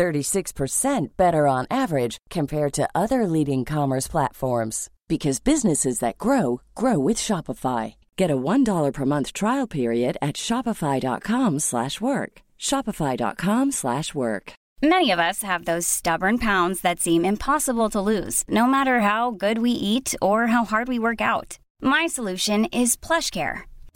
[0.00, 6.98] 36% better on average compared to other leading commerce platforms because businesses that grow grow
[6.98, 7.94] with Shopify.
[8.16, 12.32] Get a $1 per month trial period at shopify.com/work.
[12.68, 14.52] shopify.com/work.
[14.82, 19.30] Many of us have those stubborn pounds that seem impossible to lose, no matter how
[19.44, 21.58] good we eat or how hard we work out.
[21.82, 23.69] My solution is PlushCare.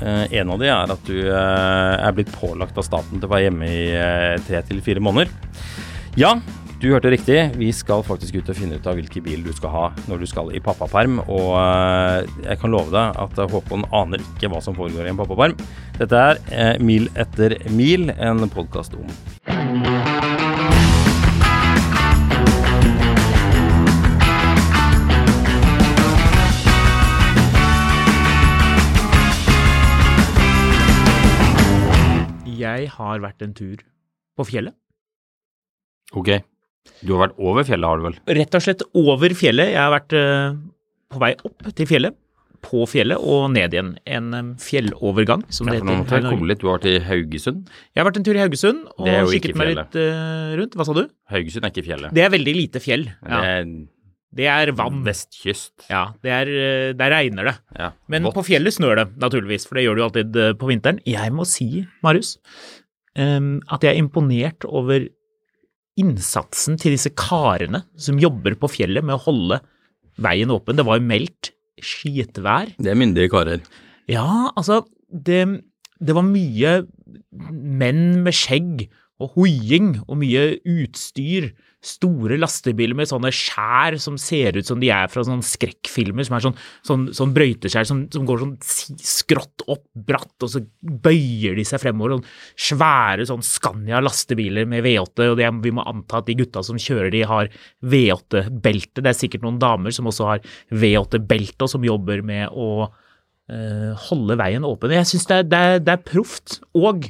[0.00, 3.32] Eh, en av de er at du eh, er blitt pålagt av staten til å
[3.32, 5.32] være hjemme i eh, tre til fire måneder.
[6.18, 6.36] Ja,
[6.78, 7.38] du hørte riktig.
[7.58, 10.28] Vi skal faktisk ut og finne ut av hvilken bil du skal ha når du
[10.30, 11.18] skal i pappaperm.
[11.26, 11.50] Og
[12.46, 15.58] jeg kan love deg at Håkon aner ikke hva som foregår i en pappaperm.
[15.98, 20.77] Dette er Mil etter mil, en podkast om
[32.88, 33.82] Jeg har vært en tur
[34.38, 34.74] på fjellet.
[36.16, 36.30] Ok.
[37.04, 38.16] Du har vært over fjellet, har du vel?
[38.38, 39.74] Rett og slett over fjellet.
[39.74, 40.56] Jeg har vært eh,
[41.12, 42.16] på vei opp til fjellet,
[42.64, 43.90] på fjellet og ned igjen.
[44.08, 46.24] En eh, fjellovergang, som det nå heter.
[46.24, 46.62] her i jeg litt.
[46.64, 47.68] Du har vært i Haugesund.
[47.92, 50.78] Jeg har vært en tur i Haugesund og kikket meg litt eh, rundt.
[50.80, 51.04] Hva sa du?
[51.34, 52.16] Haugesund er ikke fjellet.
[52.16, 53.06] Det er veldig lite fjell.
[53.20, 53.44] Det Ja.
[53.60, 53.70] er
[54.38, 55.04] Det er vann.
[55.06, 55.86] vestkyst.
[55.88, 56.48] Ja, det er,
[56.96, 57.54] der regner det.
[57.78, 57.92] Ja.
[58.12, 60.98] Men på fjellet snør det, naturligvis, for det gjør det jo alltid på vinteren.
[61.08, 62.34] Jeg må si, Marius,
[63.18, 65.08] at jeg er imponert over
[65.98, 69.60] innsatsen til disse karene som jobber på fjellet med å holde
[70.22, 70.78] veien åpen.
[70.78, 71.52] Det var jo meldt
[71.82, 72.74] skitvær.
[72.78, 73.62] Det er myndige karer.
[74.10, 75.42] Ja, altså, det,
[75.98, 76.80] det var mye
[77.50, 78.86] menn med skjegg
[79.18, 81.50] og hoiing og mye utstyr.
[81.78, 86.34] Store lastebiler med sånne skjær som ser ut som de er fra sånne skrekkfilmer, som
[86.34, 86.56] er sånn,
[86.88, 88.56] sånn, sånn brøyteskjær som, som går sånn
[88.98, 92.16] skrått opp, bratt, og så bøyer de seg fremover.
[92.16, 96.64] Sånn svære sånn Scania lastebiler med V8, og det, vi må anta at de gutta
[96.66, 97.52] som kjører de, har
[97.86, 99.04] V8-belte.
[99.04, 100.42] Det er sikkert noen damer som også har
[100.74, 104.98] V8-belte, og som jobber med å øh, holde veien åpen.
[104.98, 106.58] Jeg syns det, det, det er proft.
[106.74, 107.06] Og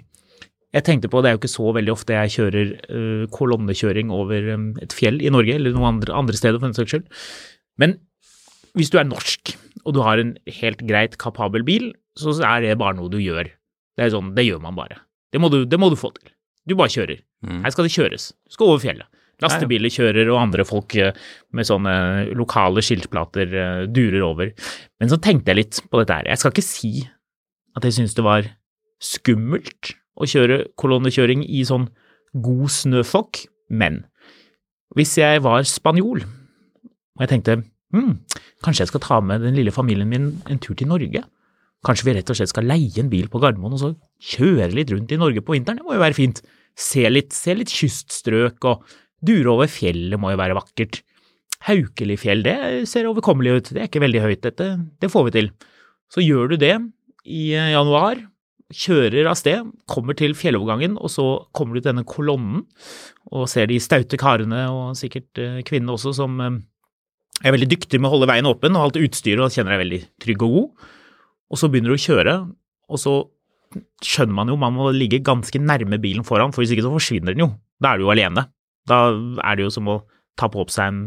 [0.76, 4.50] jeg tenkte på, det er jo ikke så veldig ofte jeg kjører uh, kolonnekjøring over
[4.52, 7.06] um, et fjell i Norge, eller noen andre, andre steder for den saks skyld.
[7.80, 7.96] Men
[8.76, 9.54] hvis du er norsk,
[9.86, 13.48] og du har en helt greit kapabel bil, så er det bare noe du gjør.
[13.96, 15.00] Det er sånn, det gjør man bare.
[15.32, 16.34] Det må du, det må du få til.
[16.68, 17.22] Du bare kjører.
[17.46, 17.62] Mm.
[17.64, 18.28] Her skal det kjøres.
[18.44, 19.08] Du skal over fjellet.
[19.38, 21.14] Lastebiler kjører, og andre folk eh,
[21.54, 21.92] med sånne
[22.36, 23.52] lokale skiltplater
[23.86, 24.50] durer over.
[24.98, 26.28] Men så tenkte jeg litt på dette her.
[26.28, 26.92] Jeg skal ikke si
[27.78, 28.50] at jeg syns det var
[28.98, 31.88] skummelt å kjøre kolonnekjøring i sånn
[32.34, 34.02] god snøfokk, men
[34.96, 37.58] hvis jeg var spanjol, og jeg tenkte
[37.94, 38.14] hm,
[38.64, 41.24] kanskje jeg skal ta med den lille familien min en tur til Norge,
[41.86, 43.92] kanskje vi rett og slett skal leie en bil på Gardermoen og så
[44.34, 46.42] kjøre litt rundt i Norge på vinteren, det må jo være fint.
[46.78, 48.86] Se litt, se litt kyststrøk og
[49.24, 51.00] dure over fjellet må jo være vakkert.
[51.66, 52.56] Haukelifjell, det
[52.90, 54.68] ser overkommelig ut, det er ikke veldig høyt, dette,
[55.02, 55.48] det får vi til.
[56.12, 56.76] Så gjør du det
[57.26, 58.20] i eh, januar,
[58.74, 61.24] kjører av sted, kommer til fjellovergangen, og så
[61.56, 62.66] kommer du til denne kolonnen
[63.32, 66.58] og ser de staute karene, og sikkert eh, kvinnene også, som eh,
[67.44, 70.00] er veldig dyktige med å holde veien åpen og alt utstyret og kjenner deg veldig
[70.24, 70.86] trygg og god.
[71.48, 72.36] Og så begynner du å kjøre,
[72.88, 73.14] og så
[74.04, 77.36] skjønner man jo man må ligge ganske nærme bilen foran, for hvis ikke så forsvinner
[77.36, 77.50] den jo.
[77.80, 78.48] Da er du jo alene.
[78.88, 79.06] Da
[79.44, 80.02] er det jo som å
[80.38, 81.00] ta på opp seg en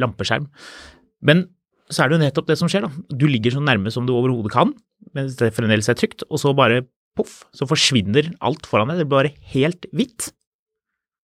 [0.00, 0.48] lampeskjerm.
[1.24, 1.46] Men
[1.92, 3.04] så er det jo nettopp det som skjer, da.
[3.12, 4.72] Du ligger så nærme som du overhodet kan,
[5.16, 6.84] mens det fremdeles er trygt, og så bare
[7.18, 9.02] poff, så forsvinner alt foran deg.
[9.02, 10.30] Det blir bare helt hvitt.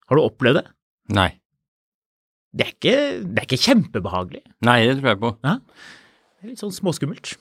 [0.09, 0.67] Har du opplevd det?
[1.15, 1.29] Nei.
[2.55, 4.43] Det er ikke, det er ikke kjempebehagelig.
[4.65, 5.31] Nei, det tror jeg på.
[5.43, 7.33] Det er litt sånn småskummelt.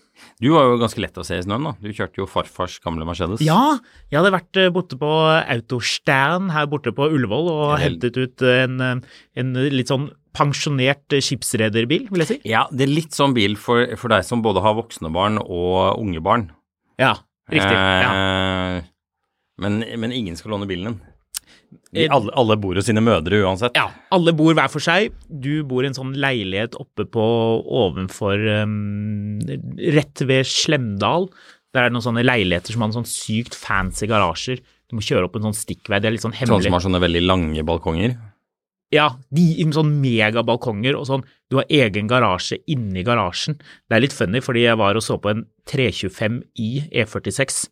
[0.42, 1.72] Du var jo ganske lett å se i snøen, da.
[1.82, 3.42] Du kjørte jo farfars gamle Mercedes.
[3.44, 3.76] Ja,
[4.10, 5.10] jeg hadde vært eh, borte på
[5.42, 7.82] Autostern her borte på Ullevål og Ja vel.
[7.84, 12.38] hentet ut en, eh, en litt sånn pensjonert eh, skipsrederbil, vil jeg si.
[12.50, 15.98] Ja, det er litt sånn bil for, for deg som både har voksne barn og
[16.00, 16.48] unge barn.
[17.02, 17.16] Ja,
[17.52, 17.74] riktig.
[17.76, 18.12] Ja.
[18.14, 18.84] Eh,
[19.62, 21.00] men, men ingen skal låne bilen din.
[21.00, 21.10] De,
[21.94, 23.76] Eh, alle, alle bor hos sine mødre uansett.
[23.78, 25.14] Ja, alle bor hver for seg.
[25.28, 27.24] Du bor i en sånn leilighet oppe på
[27.82, 29.38] ovenfor um,
[29.78, 31.28] Rett ved Slemdal.
[31.74, 34.62] Der er det noen sånne leiligheter som har sånn sykt fancy garasjer.
[34.90, 36.00] Du må kjøre opp en sånn stikkvei.
[36.02, 38.14] Det er litt sånn Sånn som har sånne veldig lange balkonger.
[38.94, 41.24] Ja, de i sånn megabalkonger og sånn.
[41.50, 43.58] Du har egen garasje inni garasjen.
[43.88, 46.70] Det er litt funny, fordi jeg var og så på en 325 i
[47.02, 47.66] E46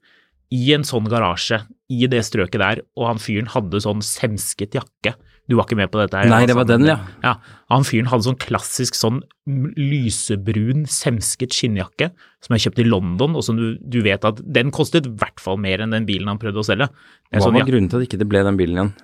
[0.53, 5.15] i en sånn garasje i det strøket der, og han fyren hadde sånn semsket jakke.
[5.51, 6.17] Du var ikke med på dette?
[6.17, 6.31] her?
[6.31, 6.99] Nei, det var den, ja.
[7.25, 7.33] Ja,
[7.73, 12.13] Han fyren hadde sånn klassisk sånn lysebrun semsket skinnjakke
[12.45, 15.43] som jeg kjøpte i London, og som du, du vet at den kostet i hvert
[15.43, 16.89] fall mer enn den bilen han prøvde å selge.
[17.33, 18.95] Hva sånn, var grunnen til at ikke det ble den bilen igjen?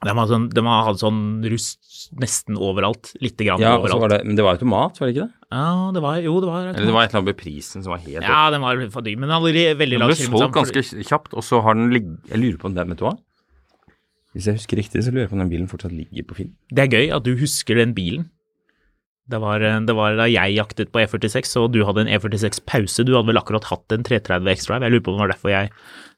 [0.00, 4.00] De har, sånn, de har hatt sånn rust nesten overalt, lite grann Ja, overalt.
[4.00, 5.34] var det, Men det var automat, var det ikke det?
[5.52, 7.92] Ja, det var Jo, det var Eller det var et eller annet med prisen som
[7.92, 11.34] var helt Ja, den var for dyr, men hadde veldig Den ble solgt ganske kjapt,
[11.36, 13.16] og så har den ligget Jeg lurer på om den, vet du hva?
[14.32, 16.52] Hvis jeg husker riktig, så lurer jeg på om den bilen fortsatt ligger på Finn.
[16.70, 18.28] Det er gøy at du husker den bilen.
[19.30, 23.04] Det var, det var da jeg jaktet på E46, og du hadde en E46 pause.
[23.06, 24.86] Du hadde vel akkurat hatt en 330 X-Drive.
[24.86, 25.72] Jeg lurer på om det var derfor jeg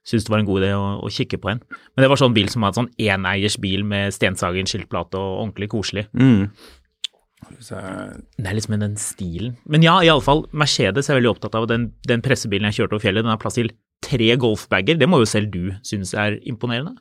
[0.08, 1.60] syntes det var en god idé å, å kikke på en.
[1.94, 5.70] Men det var sånn bil som hadde en sånn eneiersbil med Stensagen skiltplate og ordentlig
[5.74, 6.08] koselig.
[6.16, 6.48] Mm.
[7.62, 7.78] Så,
[8.38, 9.56] Det er liksom den stilen.
[9.68, 13.26] Men ja, iallfall, Mercedes er veldig opptatt av den, den pressebilen jeg kjørte over fjellet,
[13.26, 13.72] den har plass til
[14.02, 14.98] tre golfbager.
[14.98, 16.96] Det må jo selv du synes er imponerende?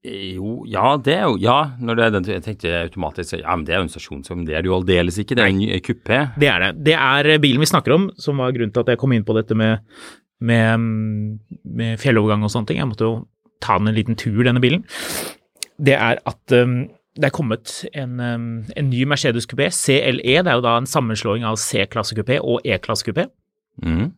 [0.00, 3.66] Jo, ja, det er jo Ja, når det er den Jeg tenkte automatisk Ja, men
[3.68, 4.46] det er jo en stasjonsvogn.
[4.48, 5.36] Det er det jo aldeles ikke.
[5.36, 6.20] Det er en ny kupé.
[6.40, 6.70] Det er det.
[6.86, 9.26] Det er eh, bilen vi snakker om, som var grunnen til at jeg kom inn
[9.28, 9.84] på dette med,
[10.40, 12.80] med, mm, med fjellovergang og sånne ting.
[12.80, 13.26] Jeg måtte jo
[13.60, 14.86] ta den en liten tur, denne bilen.
[15.76, 16.88] Det er at um,
[17.20, 20.16] det er kommet en, um, en ny Mercedes kupé, CLE.
[20.40, 23.28] Det er jo da en sammenslåing av C-klasse kupé og E-klasse kupé.
[23.84, 24.14] Mm.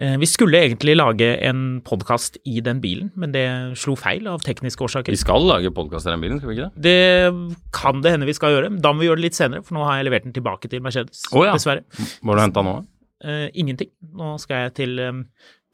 [0.00, 3.44] Eh, Vi skulle egentlig lage en podkast i den bilen, men det
[3.76, 5.12] slo feil av tekniske årsaker.
[5.12, 6.82] Vi skal lage podkast i den bilen, skal vi ikke det?
[6.86, 9.76] Det kan det hende vi skal gjøre, da må vi gjøre det litt senere, for
[9.76, 11.52] nå har jeg levert den tilbake til Mercedes, oh, ja.
[11.52, 11.84] dessverre.
[12.22, 12.76] Hvor har du henta nå?
[13.22, 13.92] Uh, ingenting.
[14.18, 15.20] Nå skal jeg til, um,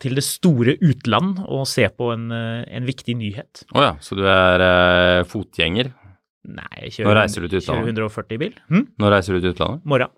[0.02, 3.64] til det store utland og se på en, uh, en viktig nyhet.
[3.72, 5.94] Å ja, så du er uh, fotgjenger?
[6.48, 7.94] Nei, jeg Nå kjører, reiser du til utlandet?
[7.94, 8.58] 140 bil.
[8.68, 8.88] Hm?
[9.00, 9.86] Når reiser du til utlandet?
[9.88, 10.12] Morgen.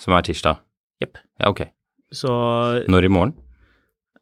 [0.00, 0.62] Som er tirsdag?
[1.02, 1.20] Jepp.
[1.42, 1.66] Ja, ok.
[2.14, 2.30] Så
[2.88, 3.34] Når i morgen?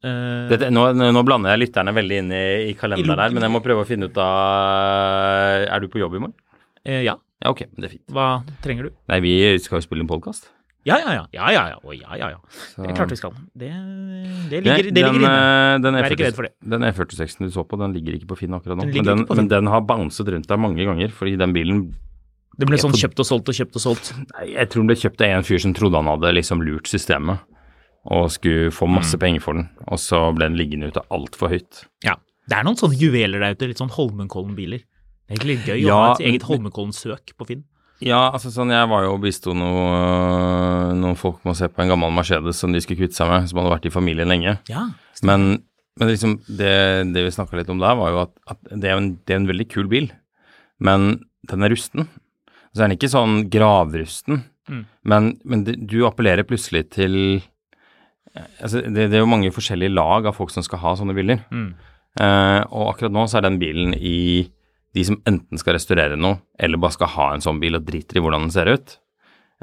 [0.05, 3.53] Uh, Dette, nå, nå blander jeg lytterne veldig inn i, i kalenderen her, men jeg
[3.55, 6.35] må prøve å finne ut av Er du på jobb i morgen?
[6.85, 8.05] Uh, Ja, Ja, ok, det er fint.
[8.13, 8.27] hva
[8.65, 8.95] trenger du?
[9.09, 9.33] Nei, vi
[9.65, 10.51] skal jo spille en podkast.
[10.85, 11.23] Ja, ja, ja.
[11.33, 11.79] Ja, ja, ja.
[11.81, 12.41] Oh, ja, ja, ja.
[12.77, 13.33] Det er klart vi skal.
[13.57, 13.71] Det,
[14.51, 15.31] det ligger, det den, ligger inne.
[15.33, 16.53] eh, Den Vær ikke redd for det.
[16.75, 18.85] Den E46-en du så på, den ligger ikke på Finn akkurat nå.
[18.91, 21.81] Den Men den, men den har bounset rundt deg mange ganger, fordi den bilen
[22.61, 24.13] Det ble sånn kjøpt og solgt og kjøpt og solgt.
[24.35, 26.93] Nei, Jeg tror den ble kjøpt av en fyr som trodde han hadde liksom lurt
[26.93, 27.41] systemet
[28.07, 28.95] og skulle få Mm.
[28.99, 31.85] masse penger for den, og så ble den liggende ute altfor høyt.
[32.05, 32.17] Ja.
[32.47, 34.83] Det er noen sånne juveler der ute, litt sånn Holmenkollen-biler.
[34.85, 37.63] Det er egentlig litt gøy å ha et eget Holmenkollen-søk på Finn.
[38.05, 41.81] Ja, altså sånn, jeg var jo og bisto noe, noen folk med å se på
[41.81, 44.59] en gammel Mercedes som de skulle kvitte seg med, som hadde vært i familien lenge.
[44.69, 44.83] Ja.
[45.23, 45.63] Men,
[45.97, 46.75] men liksom, det,
[47.15, 49.41] det vi snakka litt om der, var jo at, at det, er en, det er
[49.41, 50.11] en veldig kul bil,
[50.85, 52.09] men den er rusten.
[52.75, 54.87] Så er den ikke sånn gravrusten, Mm.
[55.05, 57.43] men, men det, du appellerer plutselig til
[58.61, 61.45] altså det, det er jo mange forskjellige lag av folk som skal ha sånne biler.
[61.55, 61.71] Mm.
[62.21, 64.51] Eh, og akkurat nå så er den bilen i
[64.95, 68.19] de som enten skal restaurere noe, eller bare skal ha en sånn bil og driter
[68.19, 68.99] i hvordan den ser ut.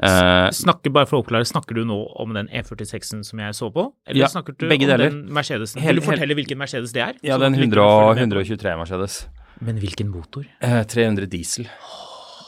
[0.02, 3.68] Eh, Snakker, bare for å oppklare, snakker du nå om den E46-en som jeg så
[3.72, 3.86] på?
[4.08, 4.98] Eller Ja, snakker du om deler.
[5.08, 5.80] den Mercedesen?
[5.80, 7.14] Hel, Vil du fortelle hvilken Mercedes det er?
[7.22, 8.42] ja, den 100, og- følger med på?
[8.42, 9.26] 123 Mercedes.
[9.60, 10.44] Men hvilken motor?
[10.60, 11.66] Eh, 300 diesel.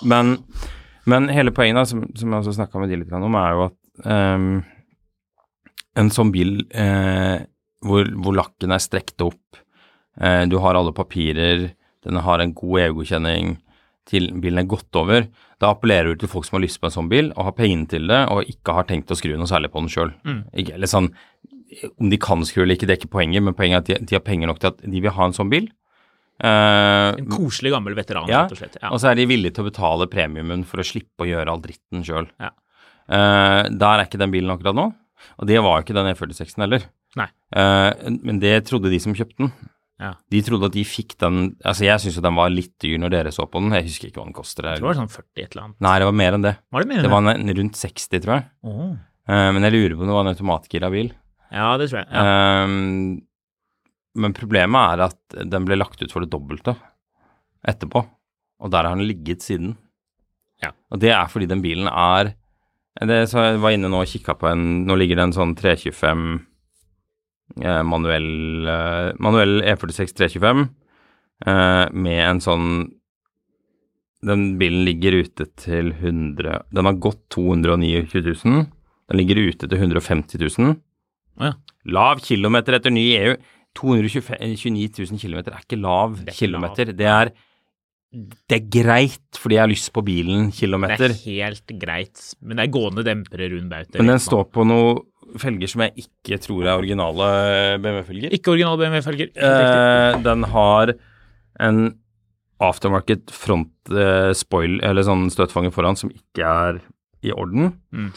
[0.05, 0.39] Men,
[1.07, 3.65] men hele poenget, da, som, som jeg også snakka med de litt om, er jo
[3.71, 4.65] at ehm,
[5.99, 7.45] en sånn bil eh,
[7.85, 9.59] hvor, hvor lakken er strekt opp,
[10.21, 11.69] eh, du har alle papirer,
[12.05, 13.57] den har en god EU-godkjenning,
[14.13, 15.29] bilen er gått over,
[15.63, 17.89] da appellerer du til folk som har lyst på en sånn bil, og har pengene
[17.89, 20.13] til det, og ikke har tenkt å skru noe særlig på den sjøl.
[20.53, 21.13] Eller sånn
[21.99, 24.07] Om de kan skru eller ikke, det er ikke poenget, men poenget er at de,
[24.07, 25.65] de har penger nok til at de vil ha en sånn bil.
[26.43, 28.77] Uh, En koselig gammel veteran, ja, rett og slett.
[28.83, 28.91] Ja.
[28.93, 31.63] og så er de villige til å betale premiumen for å slippe å gjøre all
[31.65, 32.29] dritten sjøl.
[32.43, 32.53] Ja.
[33.09, 34.87] der er ikke den bilen akkurat nå,
[35.39, 36.85] og det var jo ikke den E46-en heller.
[37.19, 37.29] Nei.
[37.55, 39.53] Eh, men det trodde de som kjøpte den.
[40.03, 40.11] Ja.
[40.33, 43.13] De trodde at de fikk den Altså, jeg syns jo den var litt dyr når
[43.15, 43.75] dere så på den.
[43.77, 44.67] Jeg husker ikke hva den koster.
[44.67, 45.77] Jeg tror det var sånn 40 et eller annet.
[45.87, 46.55] Nei, det var mer enn det.
[46.75, 48.49] Var det mer enn Det var en, rundt 60, tror jeg.
[48.67, 48.89] Oh.
[49.31, 51.13] Eh, men jeg lurer på om det var en automatgira bil.
[51.55, 52.11] Ja, det tror jeg.
[52.11, 52.25] Ja.
[52.65, 52.75] Eh,
[54.25, 56.77] men problemet er at den ble lagt ut for det dobbelte
[57.67, 58.05] etterpå.
[58.63, 59.75] Og der har den ligget siden.
[60.63, 60.71] Ja.
[60.93, 62.35] Og det er fordi den bilen er
[63.03, 65.55] det, så Jeg var inne nå og kikka på en Nå ligger det en sånn
[65.59, 66.25] 325
[67.63, 70.63] eh, manuell, eh, manuell E46 325
[71.47, 72.69] eh, med en sånn
[74.25, 78.65] Den bilen ligger ute til 100 Den har gått 229 000.
[79.11, 80.77] Den ligger ute til 150 000.
[81.43, 81.51] Ja.
[81.85, 83.35] Lav kilometer etter ny EU.
[83.75, 86.93] 229 000 km er ikke lav Det er ikke kilometer.
[86.95, 87.33] Det er,
[88.15, 91.11] det er greit fordi jeg har lyst på bilen kilometer.
[91.11, 94.01] Det er helt greit, men det er gående dempere rundt bauter.
[94.01, 95.03] Men den står på noen
[95.41, 97.29] felger som jeg ikke tror er originale
[97.83, 98.35] BMW-felger.
[98.37, 99.33] Ikke originale BMW-felger.
[99.35, 100.95] Eh, den har
[101.65, 101.81] en
[102.63, 106.79] aftermarket front eh, spoil, eller sånn støtfanger foran som ikke er
[107.25, 107.73] i orden.
[107.95, 108.13] Mm.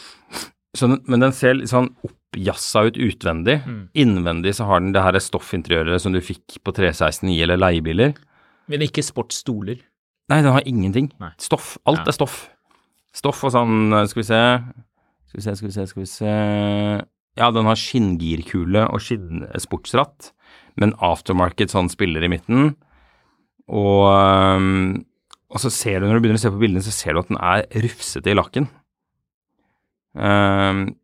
[0.76, 3.58] Så men den ser litt sånn oppjassa ut utvendig.
[3.66, 3.82] Mm.
[3.98, 8.14] Innvendig så har den det her stoffinteriøret som du fikk på 316i eller leiebiler.
[8.68, 9.80] Men ikke sportsstoler.
[10.28, 11.10] Nei, den har ingenting.
[11.20, 11.30] Nei.
[11.40, 11.78] Stoff.
[11.88, 12.04] Alt Ja.
[12.10, 12.50] er stoff.
[13.16, 14.40] Stoff og sånn, eh, skal vi se
[15.28, 17.06] Skal vi se, skal vi se, skal vi se
[17.36, 20.32] Ja, den har skinngirkule og skinnsportsratt,
[20.76, 22.74] men aftermarket sånn spiller i midten.
[23.68, 25.04] Og,
[25.50, 27.28] og så ser du, når du begynner å se på bildene, så ser du at
[27.28, 28.66] den er rufsete i lakken.
[30.18, 30.96] Um,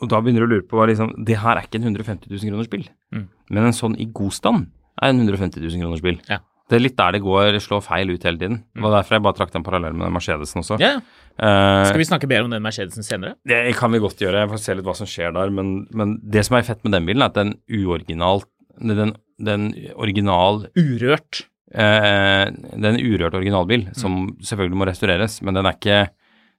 [0.00, 2.30] og da begynner du å lure på hva liksom Det her er ikke en 150
[2.30, 3.26] 000 kroners bil, Mm.
[3.50, 4.68] men en sånn i god stand
[5.02, 6.20] er en 150 000 kroners bil.
[6.30, 6.38] Ja.
[6.70, 8.60] Det er litt der det går, slår feil ut hele tiden.
[8.76, 10.78] Det var derfor jeg bare trakk den parallellen med den Mercedesen også.
[10.78, 11.00] Yeah.
[11.00, 11.24] ja.
[11.42, 13.34] Eh, Skal vi snakke mer om den Mercedesen senere?
[13.48, 15.50] det kan vi godt gjøre, jeg får se litt hva som skjer der.
[15.56, 18.44] Men, men det som er fett med den bilen, er at den uoriginal
[18.80, 19.66] Den, den
[19.98, 21.42] original Urørt.
[21.74, 26.00] Uh, Det er en urørt originalbil som selvfølgelig må restaureres, men den er ikke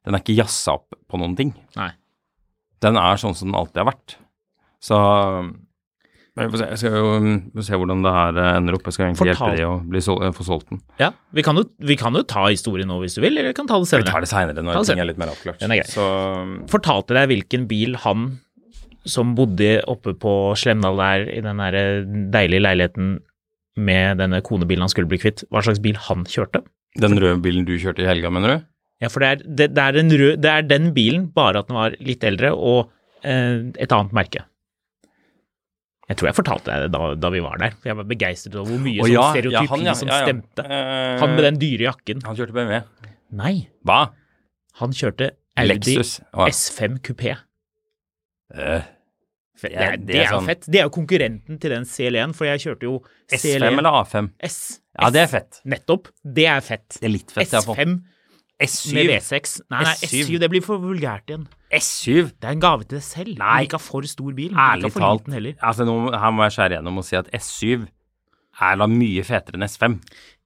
[0.06, 1.52] den er ikke jazza opp på noen ting.
[1.78, 1.92] Nei.
[2.82, 4.16] Den er sånn som den alltid har vært.
[4.82, 5.60] Så men vi får se,
[6.40, 7.08] jeg skal jo
[7.58, 8.86] vi se hvordan det her eh, ender opp.
[8.88, 10.80] Jeg skal egentlig Fortal- hjelpe deg å eh, få solgt den.
[11.02, 13.58] Ja, vi kan, jo, vi kan jo ta historien nå hvis du vil, eller vi
[13.58, 14.08] kan ta det senere.
[14.08, 15.04] Vi tar det senere når det ting senere.
[15.04, 15.60] er litt mer avklart.
[15.60, 15.90] Den er grei.
[15.92, 16.06] Så
[16.72, 18.30] Fortalte deg hvilken bil han
[19.10, 21.78] som bodde oppe på Slemdal der i den der
[22.32, 23.16] deilige leiligheten
[23.82, 26.64] med denne konebilen han skulle bli kvitt, hva slags bil han kjørte?
[27.00, 28.64] den røde bilen du kjørte i helga, mener du?
[29.02, 31.70] Ja, for det er, det, det, er den røde, det er den bilen, bare at
[31.70, 32.92] den var litt eldre og
[33.24, 34.44] eh, et annet merke.
[36.12, 38.56] Jeg tror jeg fortalte deg det da, da vi var der, for jeg var begeistret
[38.60, 40.66] over hvor mye sånn ja, stereotypi ja, han, ja, som stemte.
[40.68, 42.24] Eh, Han med den dyre jakken.
[42.28, 42.82] Han kjørte BMW.
[43.40, 43.54] Nei,
[43.88, 44.00] Hva?
[44.82, 45.30] han kjørte
[45.62, 46.18] Audi Lexus.
[46.36, 47.38] Å, S5 kupé.
[48.56, 48.82] Uh,
[49.62, 50.64] Det, Det er- det er sånn- fett.
[50.66, 52.96] Det er jo konkurrenten til den CL1, for jeg kjørte jo
[53.30, 53.62] CL1.
[53.62, 54.30] S5 eller A5?
[54.42, 54.80] S.
[55.00, 55.60] Ja, det er fett.
[55.66, 56.08] Nettopp.
[56.26, 56.98] Det er fett.
[57.00, 57.52] Det er litt fett.
[57.54, 57.76] iallfall.
[57.76, 58.02] S5
[58.66, 58.94] S7.
[58.98, 59.56] med V6.
[59.74, 60.18] Nei, nei, S7.
[60.26, 61.48] S7 det blir for vulgært igjen.
[61.74, 62.32] S7.
[62.38, 63.34] Det er en gave til deg selv.
[63.40, 63.56] Nei.
[63.64, 65.24] Du Ikke har for stor bil, Ærlig ikke for talt.
[65.26, 65.56] liten heller.
[65.62, 67.88] Altså, nå, her må jeg skjære gjennom og si at S7
[68.62, 69.98] er da mye fetere enn S5.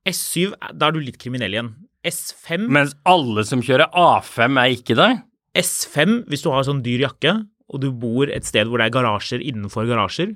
[0.08, 1.74] S7, da er du litt kriminell igjen.
[2.06, 5.12] S5, Mens alle som kjører A5 er ikke det.
[5.58, 7.32] S5 hvis du har sånn dyr jakke,
[7.74, 10.36] og du bor et sted hvor det er garasjer innenfor garasjer.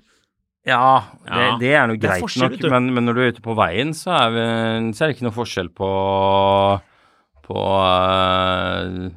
[0.67, 3.53] Ja, det, Ja, det er er greit nok, men, men når du er ute på
[3.55, 4.45] veien, så er, vi,
[4.98, 5.89] så er det ikke noe forskjell på
[7.50, 9.10] på eh,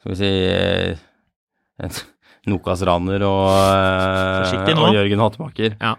[0.00, 0.32] Skal vi si
[1.82, 2.00] uh,
[2.50, 5.76] Nokas-raner og, eh, og Jørgen Hattemaker.
[5.78, 5.92] Ja.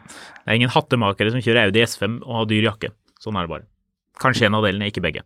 [0.43, 2.89] Det er ingen hattemakere som kjører Audi S5 og har dyr jakke.
[3.23, 3.67] Sånn er det bare.
[4.19, 5.23] Kanskje en av delene, ikke begge.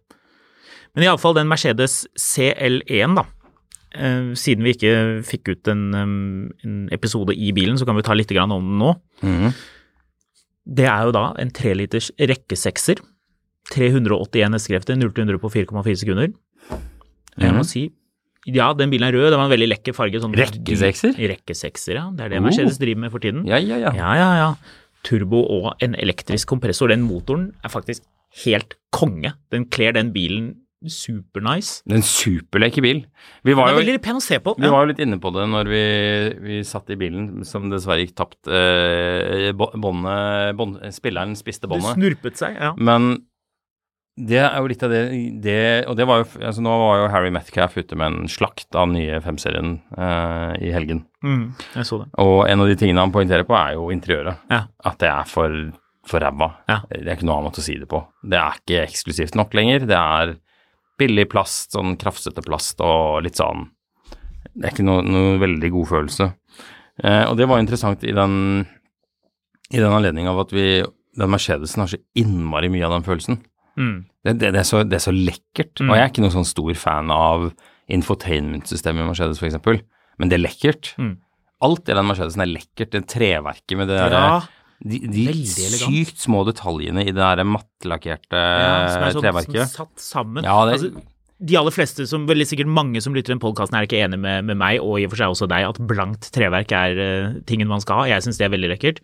[0.94, 3.26] Men iallfall den Mercedes CL1, da.
[3.98, 4.94] Eh, siden vi ikke
[5.26, 8.80] fikk ut en, en episode i bilen, så kan vi ta litt grann om den
[8.84, 8.94] nå.
[9.26, 9.58] Mhm.
[10.78, 13.00] Det er jo da en treliters rekkesekser.
[13.74, 16.34] 381 hestekrefter, 0 til 100 på 4,4 sekunder.
[17.38, 17.66] Jeg må Mhm.
[17.66, 17.92] si
[18.48, 19.30] ja, den bilen er rød.
[19.32, 20.22] Det var en veldig lekker farge.
[20.22, 21.14] Sånn Rekkesekser?
[21.18, 22.10] Rekkesekser, ja.
[22.12, 22.46] Det er det Oh.
[22.46, 23.46] Mercedes driver med for tiden.
[23.46, 23.92] Ja, ja, ja.
[23.92, 24.56] Ja, ja, ja.
[25.04, 26.88] Turbo og en elektrisk kompressor.
[26.88, 28.02] Den motoren er faktisk
[28.46, 29.34] helt konge.
[29.52, 30.56] Den kler den bilen
[30.88, 31.82] supernice.
[31.90, 33.06] En superleker bil.
[33.44, 34.56] Vi var, jo, veldig pen å se på.
[34.58, 34.72] vi Ja.
[34.72, 38.16] var jo litt inne på det når vi, vi satt i bilen, som dessverre gikk
[38.16, 38.48] tapt.
[38.48, 41.96] Eh, bonde, båndet- spilleren spiste båndet.
[41.96, 42.74] Det snurpet seg, ja.
[42.78, 43.24] Men
[44.18, 45.02] det er jo litt av det,
[45.44, 45.60] det
[45.90, 48.88] Og det var jo altså Nå var jo Harry Metcalf ute med en slakt av
[48.88, 51.04] den nye 5-serien eh, i helgen.
[51.22, 52.08] Mm, jeg så det.
[52.24, 54.48] Og en av de tingene han poengterer på, er jo interiøret.
[54.50, 54.64] Ja.
[54.90, 55.54] At det er for,
[56.10, 56.50] for ræva.
[56.70, 56.80] Ja.
[56.90, 58.02] Det er ikke noe annet å si det på.
[58.26, 59.86] Det er ikke eksklusivt nok lenger.
[59.90, 60.34] Det er
[60.98, 63.68] billig plast, sånn krafsete plast og litt sånn
[64.56, 66.32] Det er ikke noe, noe veldig god følelse.
[67.04, 68.66] Eh, og det var interessant i den,
[69.70, 70.82] i den anledning av at vi
[71.18, 73.40] den Mercedesen har så innmari mye av den følelsen.
[73.78, 73.98] Mm.
[74.26, 75.80] Det, det, det, er, så, det er så lekkert.
[75.80, 75.92] Mm.
[75.92, 77.48] Og jeg er ikke noen sånn stor fan av
[77.94, 79.84] infotainment-systemet i Mercedes, f.eks.,
[80.18, 80.94] men det er lekkert.
[80.98, 81.16] Mm.
[81.66, 82.94] Alt i den Mercedesen er lekkert.
[82.94, 85.24] Det treverket med det Ja, derre De, de
[85.74, 88.74] sykt små detaljene i det der mattelakkerte Ja,
[89.10, 89.64] sånn, treverket.
[89.72, 90.46] Som satt sammen.
[90.46, 91.06] Ja, det- altså,
[91.38, 94.18] de aller fleste, som veldig sikkert mange som lytter til den podkasten, er ikke enig
[94.20, 97.36] med, med meg, og i og for seg også deg, at blankt treverk er uh,
[97.46, 98.06] tingen man skal ha.
[98.10, 99.02] Jeg syns det er veldig lekkert.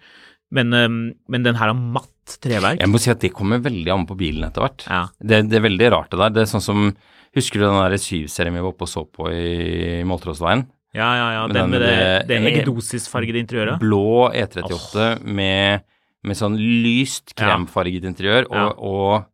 [0.54, 0.88] Men, eh,
[1.34, 2.80] men den her har matt treverk.
[2.80, 4.86] Jeg må si at det kommer veldig an på bilen etter hvert.
[4.88, 5.08] Ja.
[5.20, 6.30] Det, det er veldig rart det der.
[6.38, 6.94] Det er sånn som
[7.34, 10.68] Husker du den der 7-serien vi var oppe og så på i Måltrådsveien?
[10.94, 11.48] Ja, ja, ja.
[11.48, 11.96] Men Den med det,
[12.30, 13.80] det det- eggedosisfargede interiøret.
[13.82, 15.82] Blå E38 med,
[16.24, 17.48] med sånn lyst Ja.
[17.48, 18.68] kremfarget interiør og, Ja.
[18.78, 19.26] og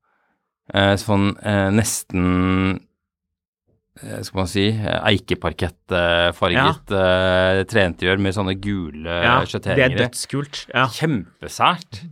[0.73, 2.79] eh, sånn eh, nesten eh,
[4.23, 10.65] skal man si eh, eikeparkettfarget eh, treinteriør med sånne gule Ja, det er dødskult.
[10.73, 10.85] Ja.
[10.95, 12.03] Kjempesært.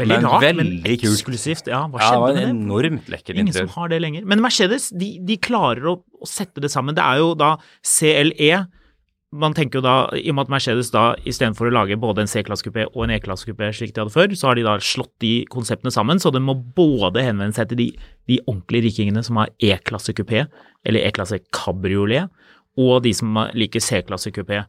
[0.00, 1.68] Veldig Men rart, veldig men eksklusivt.
[1.68, 2.50] Ja, hva Ja, det var en med det?
[2.54, 4.24] enormt lekkert Ingen som har det lenger.
[4.28, 6.96] Men Mercedes, de, de klarer å, å sette det sammen.
[6.96, 8.60] Det er jo da CLE.
[9.30, 12.30] Man tenker jo da, i og med at Mercedes da istedenfor å lage både en
[12.30, 15.92] C-klassekupé og en E-klassekupé slik de hadde før, så har de da slått de konseptene
[15.94, 17.86] sammen, så den må både henvende seg til de,
[18.26, 20.48] de ordentlige rikingene som har E-klassekupé
[20.82, 22.26] eller E-klasse kabriolet,
[22.80, 24.64] og de som liker C-klassekupé.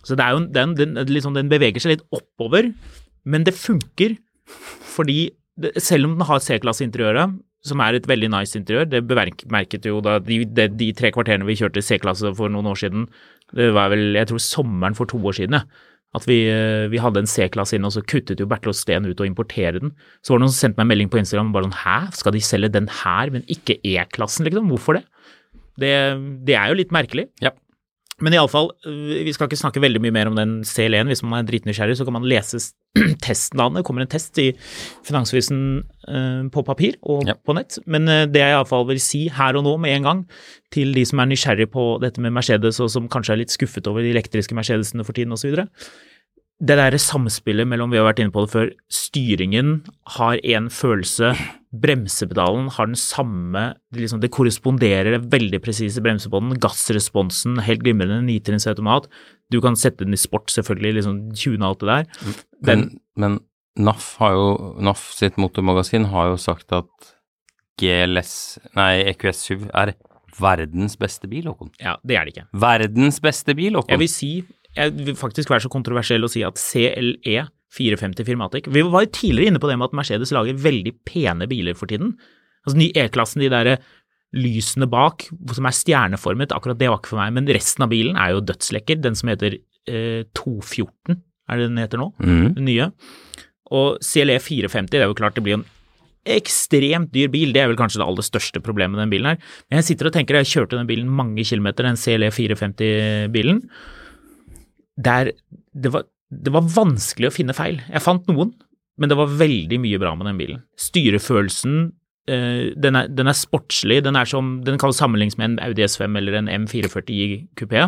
[0.00, 2.72] Så det er jo, den, den, liksom, den beveger seg litt oppover,
[3.28, 4.16] men det funker
[4.88, 7.36] fordi det, selv om den har C-klasse-interiøret,
[7.66, 11.46] som er et veldig nice interiør, det bemerket jo da de, de, de tre kvarterene
[11.48, 13.06] vi kjørte C-klasse for noen år siden,
[13.56, 17.00] det var vel, jeg tror sommeren for to år siden, ja, at vi, eh, vi
[17.02, 19.92] hadde en C-klasse inne, og så kuttet jo Bertil Steen ut og importere den.
[20.24, 22.34] Så var det noen som sendte meg en melding på Instagram bare sånn, hæ, skal
[22.34, 24.70] de selge den her, men ikke E-klassen, liksom?
[24.72, 25.04] Hvorfor det?
[25.80, 25.92] det?
[26.48, 27.28] Det er jo litt merkelig.
[27.44, 27.52] Ja.
[28.24, 31.06] Men iallfall, vi skal ikke snakke veldig mye mer om den CL1.
[31.06, 32.58] Hvis man er dritnysgjerrig, så kan man lese
[33.22, 33.78] testen av den.
[33.78, 34.48] Det kommer en test i
[35.06, 35.60] Finansavisen
[36.08, 37.36] eh, på papir og Ja.
[37.38, 37.78] på nett.
[37.86, 40.24] Men eh, det jeg iallfall vil si her og nå med en gang,
[40.74, 43.86] til de som er nysgjerrig på dette med Mercedes, og som kanskje er litt skuffet
[43.86, 45.54] over de elektriske Mercedesene for tiden osv.
[46.58, 49.76] Det derre samspillet mellom, vi har vært inne på det før, styringen
[50.18, 51.36] har en følelse,
[51.68, 56.32] bremsepedalen har den samme, det liksom, det korresponderer veldig presise bremser
[56.62, 59.08] gassresponsen, helt glimrende, nitrinnsautomat,
[59.52, 62.34] du kan sette den i sport selvfølgelig, liksom tune alt det der.
[62.64, 63.38] Men, men
[63.78, 64.48] NAF, har jo,
[64.80, 67.12] NAF sitt motormagasin har jo sagt at
[67.78, 68.32] GLS,
[68.74, 69.94] nei EQS7 er
[70.38, 71.70] verdens beste bil, Håkon.
[71.82, 72.48] Ja, det er det ikke.
[72.64, 74.32] Verdens beste bil, Jeg vil si,
[74.76, 79.12] jeg vil faktisk være så kontroversiell å si at CLE 450 Firmatic Vi var jo
[79.12, 82.14] tidligere inne på det med at Mercedes lager veldig pene biler for tiden.
[82.64, 83.76] Altså ny E-klassen, de der
[84.36, 85.24] lysene bak,
[85.56, 88.44] som er stjerneformet, akkurat det var ikke for meg, men resten av bilen er jo
[88.44, 89.00] dødslekker.
[89.04, 89.56] Den som heter
[89.88, 91.16] eh, 214,
[91.48, 92.10] er det den heter nå?
[92.20, 92.46] Mm.
[92.58, 92.90] Den nye.
[93.72, 95.66] Og CLE 450, det er jo klart det blir en
[96.28, 99.40] ekstremt dyr bil, det er vel kanskje det aller største problemet med den bilen her.
[99.68, 103.62] Men jeg sitter og tenker, jeg kjørte den bilen mange kilometer, den CLE 450-bilen.
[105.08, 105.32] Der
[105.72, 107.80] det var, det var vanskelig å finne feil.
[107.88, 108.52] Jeg fant noen,
[108.98, 110.62] men det var veldig mye bra med den bilen.
[110.76, 111.92] Styrefølelsen,
[112.28, 115.84] eh, den, er, den er sportslig, den, er som, den kan sammenlignes med en Audi
[115.86, 117.86] S5 eller en M440 kupé.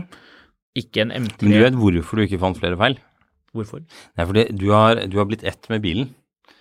[0.79, 1.42] Ikke en M3.
[1.42, 2.96] Men du vet hvorfor du ikke fant flere feil?
[3.53, 3.83] Hvorfor?
[3.83, 6.12] Det er fordi du har, du har blitt ett med bilen.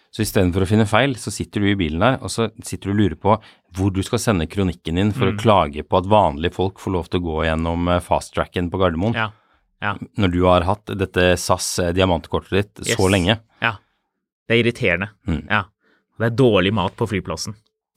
[0.10, 2.96] Så istedenfor å finne feil, så sitter du i bilen der, og så sitter du
[2.96, 3.36] og lurer på
[3.78, 5.36] hvor du skal sende kronikken din for Mm.
[5.36, 9.14] å klage på at vanlige folk får lov til å gå gjennom fast-tracken på Gardermoen.
[9.14, 9.28] Ja.
[9.84, 9.96] Ja.
[10.20, 13.40] Når du har hatt dette SAS eh, diamantkortet ditt så lenge.
[13.64, 13.76] Ja.
[14.48, 15.12] Det er irriterende.
[15.30, 15.44] Mm.
[15.48, 15.64] Ja.
[16.20, 17.56] Det er dårlig mat på flyplassen.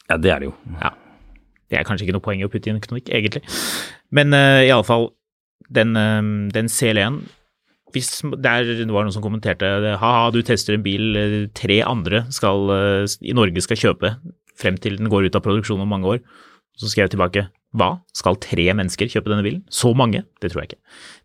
[0.09, 0.57] Ja, det er det jo.
[0.79, 0.93] Ja.
[1.73, 3.43] Det er kanskje ikke noe poeng i å putte inn knonikk, egentlig.
[4.13, 5.09] Men uh, i alle fall,
[5.73, 7.23] den, uh, den CL1
[7.93, 9.69] hvis der det var noen som kommenterte
[10.01, 14.15] ha-ha, du tester en bil eh, tre andre skal, eh, i Norge skal kjøpe
[14.59, 16.23] frem til den går ut av produksjon om mange år.
[16.79, 19.63] Så skrev jeg tilbake hva, skal tre mennesker kjøpe denne bilen?
[19.73, 20.25] Så mange?
[20.43, 20.81] Det tror jeg ikke.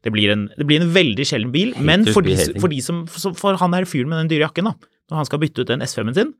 [0.07, 3.01] Det blir en, det blir en veldig sjelden bil, men for de, for de som
[3.11, 5.83] for, han er fyren med den dyre jakken, da, når han skal bytte ut den
[5.83, 6.31] S5-en sin,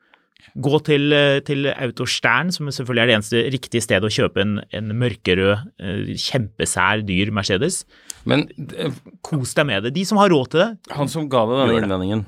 [0.64, 4.56] gå til, eh, til Autostern, som selvfølgelig er det eneste riktige stedet å kjøpe en,
[4.80, 7.82] en mørkerød, eh, kjempesær, dyr Mercedes.
[8.30, 8.46] Men
[8.78, 8.96] eh,
[9.28, 9.94] Kos deg med det.
[9.98, 12.26] De som har råd til det, han som ga deg denne innvendingen,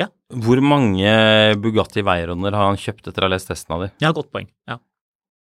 [0.00, 0.08] Ja.
[0.32, 1.12] hvor mange
[1.62, 3.92] Bugatti Veyroner har han kjøpt etter å ha lest testen av dem?
[4.02, 4.48] ja, godt poeng.
[4.70, 4.80] Ja.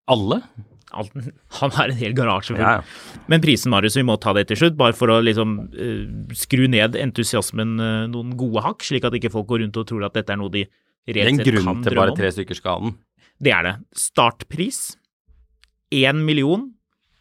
[0.09, 0.43] Alle?
[1.61, 2.63] Han har en hel garasje full.
[2.63, 2.81] Ja.
[3.29, 6.05] Men prisen, Marius, vi må ta det til slutt, bare for å liksom uh,
[6.37, 10.09] skru ned entusiasmen uh, noen gode hakk, slik at ikke folk går rundt og tror
[10.09, 11.45] at dette er noe de rett sett kan drømme om.
[11.45, 12.97] Det er en grunn til bare tre stykker skaden.
[13.39, 13.75] Det er det.
[13.97, 14.83] Startpris
[15.95, 16.69] 1 million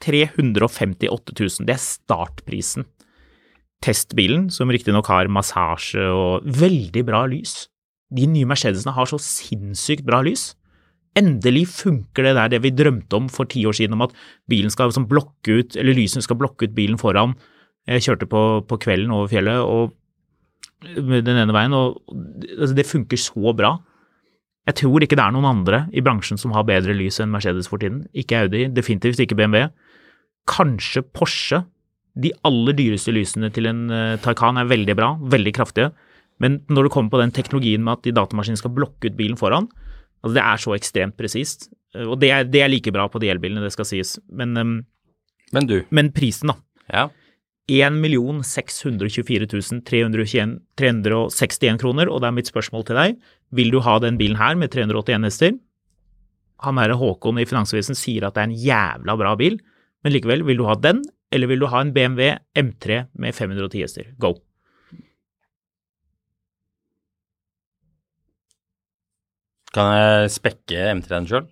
[0.04, 1.68] 358 000.
[1.68, 2.88] Det er startprisen.
[3.84, 7.68] Testbilen, som riktignok har massasje og veldig bra lys.
[8.14, 10.52] De nye Mercedesene har så sinnssykt bra lys.
[11.18, 14.16] Endelig funker det der det vi drømte om for ti år siden, om at
[14.50, 17.34] bilen skal liksom blokke ut, eller lysene skal blokke ut bilen foran.
[17.88, 19.96] Jeg kjørte på, på kvelden over fjellet, og
[20.84, 23.78] den ene veien, og altså, det funker så bra.
[24.68, 27.70] Jeg tror ikke det er noen andre i bransjen som har bedre lys enn Mercedes
[27.72, 28.04] for tiden.
[28.12, 29.70] Ikke Audi, definitivt ikke BMW.
[30.52, 31.64] Kanskje Porsche.
[32.20, 35.94] De aller dyreste lysene til en uh, Taycan er veldig bra, veldig kraftige.
[36.44, 39.40] Men når det kommer på den teknologien med at de datamaskinene skal blokke ut bilen
[39.40, 39.70] foran,
[40.24, 41.70] altså det er så ekstremt presist.
[41.96, 44.18] Uh, og det er, det er, like bra på de elbilene, det skal sies.
[44.30, 44.76] Men, um,
[45.56, 45.80] men du?
[45.90, 46.60] Men prisen, da.
[46.92, 47.08] Ja.
[47.68, 48.00] 1
[48.48, 53.18] 624 361 kroner, og det er mitt spørsmål til deg.
[53.52, 55.52] Vil du ha den bilen her med 381 hester?
[56.64, 59.60] Han herre Håkon i Finansavisen sier at det er en jævla bra bil,
[60.04, 61.04] men likevel, vil du ha den,
[61.34, 64.06] eller vil du ha en BMW M3 med 510 hester?
[64.18, 64.34] Go!
[69.78, 71.48] Kan jeg spekke M3-en sjøl?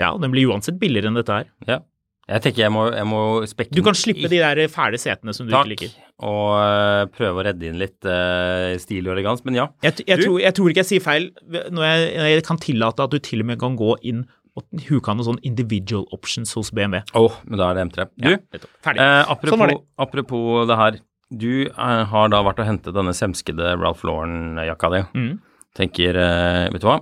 [0.00, 1.50] Ja, den blir uansett billigere enn dette her.
[1.68, 1.80] Ja.
[2.24, 5.44] Jeg tenker jeg må, jeg må spekke Du kan slippe de der fæle setene som
[5.44, 5.68] du Takk.
[5.74, 6.06] ikke liker.
[6.24, 9.66] Og uh, prøve å redde inn litt uh, stil og elegans, men ja.
[9.84, 13.12] Jeg, jeg, tror, jeg, tror, ikke jeg sier feil når jeg, jeg, kan tillate at
[13.12, 16.70] du til og med kan gå inn og huke av noen sånn individual options hos
[16.72, 17.02] BMW.
[17.18, 18.06] Oh, men da er det M3.
[18.14, 19.02] Du, ja, ferdig.
[19.02, 19.80] Uh, apropos, sånn det.
[20.06, 21.00] apropos det her.
[21.34, 25.00] Du har da vært og hentet denne semskede Ralph Lauren-jakka di.
[25.18, 25.32] Mm.
[25.74, 26.16] Tenker,
[26.70, 27.00] vet du hva,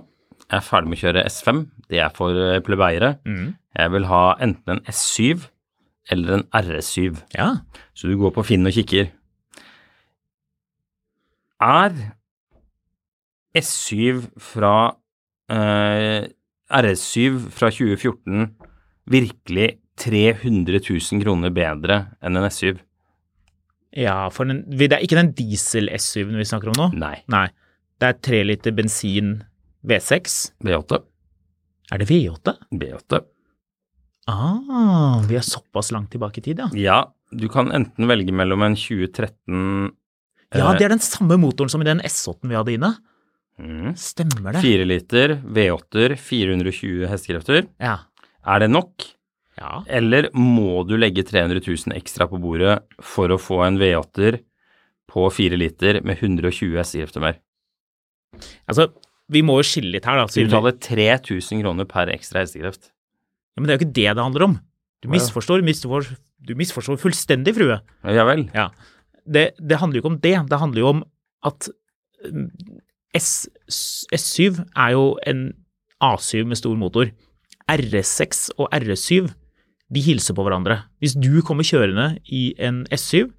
[0.53, 1.59] jeg er ferdig med å kjøre S5.
[1.89, 3.15] Det er for plebeiere.
[3.25, 3.55] Mm.
[3.73, 5.47] Jeg vil ha enten en S7
[6.13, 7.21] eller en RS7.
[7.33, 7.49] Ja.
[7.97, 9.09] Så du går på Finn og kikker.
[11.63, 11.95] Er
[13.57, 14.75] S7 fra
[15.49, 16.29] eh,
[16.69, 18.49] RS7 fra 2014
[19.09, 19.69] virkelig
[20.03, 22.81] 300 000 kroner bedre enn en S7?
[23.93, 26.87] Ja, for den, det er ikke den diesel-S7-en vi snakker om nå?
[26.97, 27.15] Nei.
[27.31, 27.47] Nei.
[28.01, 29.35] Det er tre liter bensin
[29.83, 30.53] V6.
[30.63, 30.99] V8.
[31.91, 32.55] Er det V8?
[32.71, 33.23] V8.
[34.31, 36.69] Ah, vi er såpass langt tilbake i tid, ja.
[36.79, 36.99] Ja,
[37.31, 39.91] du kan enten velge mellom en 2013
[40.53, 42.93] Ja, det er den samme motoren som i den S8-en vi hadde inne.
[43.59, 43.91] Mm.
[43.99, 44.63] Stemmer det.
[44.63, 47.67] 4 liter, V8-er, 420 hestekrefter.
[47.81, 47.97] Ja.
[48.45, 49.09] Er det nok?
[49.59, 49.81] Ja.
[49.87, 54.39] Eller må du legge 300 000 ekstra på bordet for å få en V8-er
[55.11, 57.41] på 4 liter med 120 hestekrefter mer?
[58.69, 58.89] Altså,
[59.31, 60.27] vi må jo skille litt her, da.
[60.27, 62.89] Du betaler 3000 kroner per ekstra hestekreft.
[63.55, 64.55] Ja, Men det er jo ikke det det handler om.
[65.03, 67.79] Du misforstår, misforstår, du misforstår fullstendig, frue.
[68.07, 68.47] Ja vel.
[68.55, 68.69] Ja.
[69.23, 70.35] Det, det, handler jo ikke om det.
[70.49, 71.03] Det handler jo om
[71.47, 71.69] at
[72.27, 72.49] mm,
[73.15, 73.47] S,
[74.15, 75.45] S7 er jo en
[76.03, 77.11] A7 med stor motor.
[77.71, 79.31] RS6 og RS7
[79.93, 80.81] de hilser på hverandre.
[80.99, 83.29] Hvis du kommer kjørende i en S7,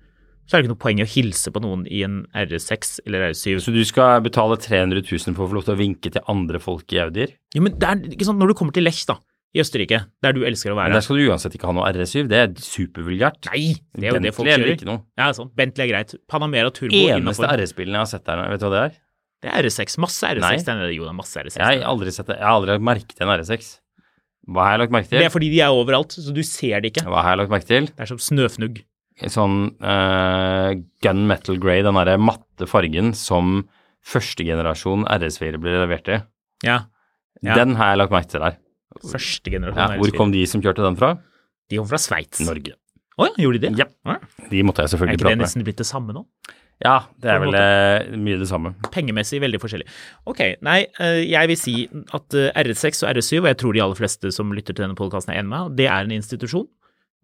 [0.44, 3.30] så er det ikke noe poeng i å hilse på noen i en RS6 eller
[3.30, 3.61] RS7.
[3.64, 6.61] Så du skal betale 300 000 for å få lov til å vinke til andre
[6.61, 7.33] folk i Audier?
[7.57, 9.16] Ja, men det er ikke sånn, Når du kommer til Lech, da,
[9.54, 11.87] i Østerrike, der du elsker å være Men Der skal du uansett ikke ha noe
[11.94, 13.48] RS7, det er supervulgært.
[13.52, 13.62] Nei,
[13.94, 14.76] det er jo det folk Bentley kjører.
[14.80, 15.02] Ikke noe.
[15.20, 15.52] Ja, sånn.
[15.57, 16.14] Bentley er greit.
[16.28, 17.48] Panamera Turbo Eneste innenfor.
[17.62, 19.00] RS-bilen jeg har sett der, vet du hva det er?
[19.44, 19.98] Det er RS6.
[20.00, 20.44] Masse RS6.
[20.44, 20.57] Nei.
[20.66, 21.61] Den, jo, det er masse RS6.
[21.61, 22.38] Jeg har aldri sett det.
[22.40, 23.70] Jeg har aldri lagt merke til en RS6.
[24.54, 25.20] Hva har jeg lagt merke til?
[25.20, 27.07] Det er fordi de er overalt, så du ser det ikke.
[27.09, 27.88] Hva har jeg lagt merke til?
[27.92, 28.83] Det er som snøfnugg.
[29.31, 30.72] Sånn uh,
[31.05, 33.61] gun metal grey, den derre matte fargen som
[34.05, 36.18] førstegenerasjon RS4 blir levert i.
[36.66, 36.81] Ja.
[37.44, 37.55] Ja.
[37.59, 38.59] Den har jeg lagt merke til der.
[39.05, 40.16] Første generasjon Ja, hvor RS4.
[40.18, 41.14] kom de som kjørte den fra?
[41.70, 42.42] De kom fra Sveits.
[42.42, 42.74] Å Norge.
[43.18, 43.87] ja, gjorde de det?
[43.87, 44.18] Ja.
[44.50, 45.31] De måtte jeg selvfølgelig prate med.
[45.31, 45.68] Er ikke det nesten med.
[45.70, 46.24] blitt det samme nå?
[46.83, 48.18] Ja, det er vel måte.
[48.18, 48.72] mye det samme.
[48.92, 49.87] Pengemessig veldig forskjellig.
[50.27, 51.74] Ok, nei, eh, jeg vil si
[52.18, 54.98] at eh, RS6 og RS7, og jeg tror de aller fleste som lytter til denne
[54.98, 56.66] podkasten er enig med meg, det er en institusjon.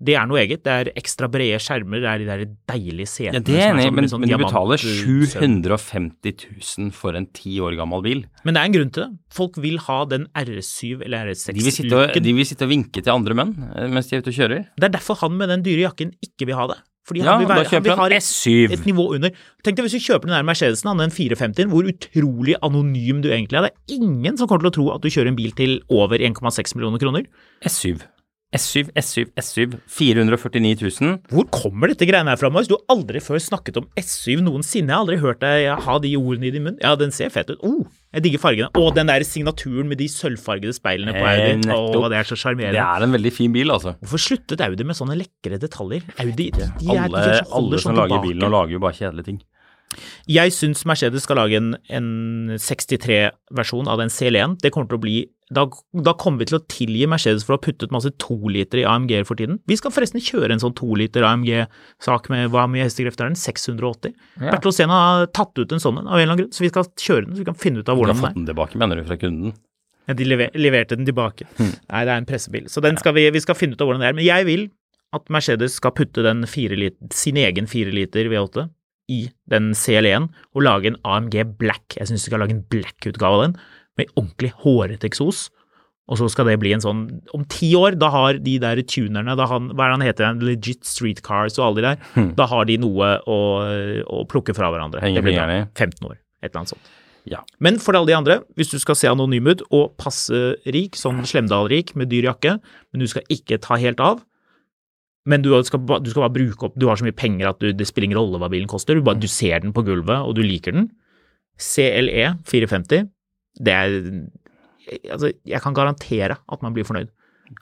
[0.02, 0.62] Det er noe eget.
[0.64, 3.34] Det er ekstra brede skjermer, det er de der deilige setene.
[3.36, 6.46] Ja, det er enig, sånn- men, sånn men du betaler 750
[6.78, 8.22] 000 for en ti år gammel bil.
[8.44, 9.10] Men det er en grunn til det.
[9.36, 12.22] Folk vil ha den RS7 eller De vil, sitte og, RS6-looken.
[12.24, 14.64] de vil sitte og vinke til andre menn eh, mens de er ute og kjører.
[14.80, 16.78] Det er derfor han med den dyre jakken ikke vil ha det.
[17.10, 18.72] Fordi Ja, vil være, da kjøper han vil han et, S7.
[18.76, 19.30] et nivå under.
[19.64, 23.30] Tenk deg hvis du kjøper den der Mercedesen, han, den 450-en, hvor utrolig anonym du
[23.32, 23.66] egentlig er.
[23.68, 26.18] Det er ingen som kommer til å tro at du kjører en bil til over
[26.20, 27.26] 1,6 millioner kroner.
[27.66, 28.04] S7.
[28.50, 29.76] S7, S7, S7.
[29.86, 31.18] 449 000.
[31.30, 32.66] Hvor kommer dette greiene her fra, Marius?
[32.66, 34.90] Du har aldri før snakket om S7 noensinne.
[34.90, 36.78] Jeg har aldri hørt deg ha de ordene i din munn.
[36.82, 37.62] Ja, den ser fett ut.
[37.62, 38.72] Oh, jeg digger fargene.
[38.80, 41.70] Og den der signaturen med de sølvfargede speilene på Eh, Audi.
[41.70, 43.94] Eh, Åh, det er så Det er en veldig fin bil, altså.
[44.02, 46.02] Hvorfor sluttet Audi med sånne lekre detaljer?
[46.18, 48.28] Audi, de, er, de Alle, holder alle sånn som lager tilbake.
[48.34, 49.40] bilen, lager jo bare kjedelige ting.
[50.30, 52.10] Jeg syns Mercedes skal lage en, en
[52.58, 54.58] 63-versjon av den CL1.
[54.62, 55.16] Det kommer til å bli
[55.50, 55.64] da,
[56.06, 59.26] da kommer vi til å tilgi Mercedes for å ha puttet masse toliter i AMG-er
[59.26, 59.58] for tiden.
[59.66, 63.40] Vi skal forresten kjøre en sånn toliter AMG-sak med hva mye hestekrefter er den?
[63.40, 64.14] 680.
[64.38, 64.52] Ja.
[64.52, 66.70] Bertil Osen har tatt ut en sånn en av en eller annen grunn, så vi
[66.70, 68.38] skal kjøre den så vi kan finne ut av Du har hvordan fått den er.
[68.38, 69.56] den tilbake, mener du, fra kunden?
[70.06, 71.46] Ja, de lever, leverte den tilbake.
[71.58, 71.74] Hmm.
[71.90, 72.70] Nei, det er en pressebil.
[72.70, 74.16] Så den skal vi, vi skal finne ut av hvordan det er.
[74.18, 74.68] Men jeg vil
[75.16, 78.68] at Mercedes skal putte den liter, sin egen 4 liter V8
[79.10, 81.96] i den CL1 og lage en AMG Black.
[81.98, 83.56] Jeg syns de skal lage en black-utgave av den,
[83.98, 85.48] med ordentlig hårete eksos.
[86.10, 87.00] Og så skal det bli en sånn
[87.36, 90.40] Om ti år, da har de der tunerne, da han, hva er det han heter,
[90.42, 92.32] Legit Streetcars og alle de der, Hmm.
[92.34, 93.36] da har de noe å,
[94.10, 95.00] å plukke fra hverandre.
[95.04, 96.90] Henger det blir da 15 år, et eller annet sånt.
[97.30, 97.42] Ja.
[97.60, 101.20] Men for alle de andre, hvis du skal se anonym ut og passe rik, sånn
[101.28, 102.56] Slemdal-rik med dyr jakke,
[102.90, 104.24] men du skal ikke ta helt av,
[105.28, 107.70] men du skal, du skal bare bruke opp Du har så mye penger at du,
[107.76, 108.96] det spiller ingen rolle hva bilen koster.
[108.96, 110.88] Du, bare, du ser den på gulvet, og du liker den.
[111.60, 113.04] CLE 450,
[113.60, 113.96] det er
[115.12, 117.10] Altså, jeg kan garantere at man blir fornøyd.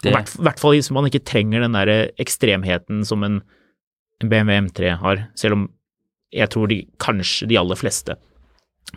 [0.07, 1.91] I hvert, hvert fall hvis man ikke trenger den der
[2.23, 3.41] ekstremheten som en,
[4.23, 5.67] en BMW M3 har, selv om
[6.33, 8.17] jeg tror de, kanskje de aller fleste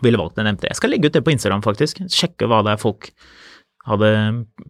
[0.00, 0.70] ville valgt en M3.
[0.70, 2.00] Jeg skal legge ut det på Instagram, faktisk.
[2.12, 3.10] Sjekke hva det er folk
[3.88, 4.12] hadde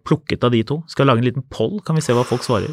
[0.08, 0.80] plukket av de to.
[0.90, 2.72] Skal lage en liten poll, kan vi se hva folk svarer.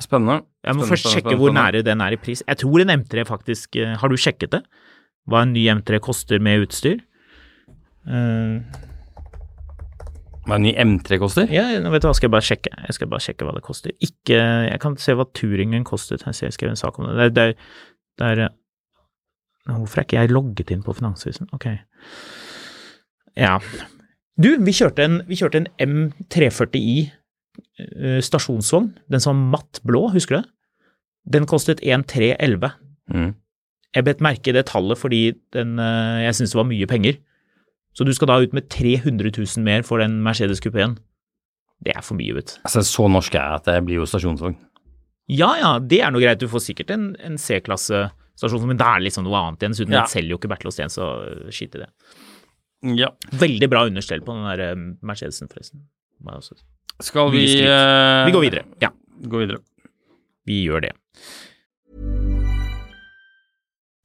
[0.00, 0.40] spennende.
[0.64, 2.42] Jeg må Spennende, først sjekke spennende, hvor nære den er i pris.
[2.46, 4.62] Jeg tror en M3 faktisk eh, Har du sjekket det?
[5.30, 7.02] Hva en ny M3 koster med utstyr?
[8.06, 8.82] Eh,
[10.46, 11.48] Hva en ny M3 koster?
[11.50, 12.70] ja, vet du hva, skal jeg bare sjekke.
[12.86, 13.90] Jeg skal bare sjekke hva det koster.
[14.00, 14.36] Ikke
[14.70, 16.22] Jeg kan se hva Turingen kostet.
[16.22, 17.32] Jeg skrev en sak om det.
[17.34, 17.56] Det er,
[18.18, 18.54] det er, er
[19.66, 21.48] Hvorfor er ikke jeg logget inn på Finansavisen?
[21.52, 21.66] Ok.
[23.36, 23.56] Ja.
[24.38, 27.08] Du, vi kjørte en, vi kjørte en M340i
[27.80, 28.92] eh, stasjonsvogn.
[29.10, 30.52] Den som var matt blå, husker du det?
[31.34, 32.70] Den kostet 1311.
[33.10, 33.32] Mm.
[33.96, 37.18] Jeg bet merke i det tallet fordi den, eh, jeg syntes det var mye penger.
[37.96, 40.98] Så du skal da ut med 300 000 mer for den Mercedes kupeen.
[41.84, 42.60] Det er for mye, vet du.
[42.68, 44.56] Altså, så norsk er jeg at det blir jo stasjonsvogn.
[45.32, 46.38] Ja ja, det er noe greit.
[46.40, 48.06] Du får sikkert en, en C-klasse
[48.36, 49.74] stasjon, men da er det liksom noe annet igjen.
[49.74, 50.04] Dessuten Ja.
[50.12, 51.88] selger jo ikke Bertil Osten, så øh, skit i det.
[53.00, 53.08] Ja.
[53.32, 55.86] Veldig bra understell på den der øh, Mercedesen, forresten.
[56.26, 56.60] Jeg
[57.04, 58.64] Skal vi eh, Vi går videre.
[58.80, 58.92] Ja,
[59.26, 59.58] Gå videre.
[60.46, 60.92] vi gjør det.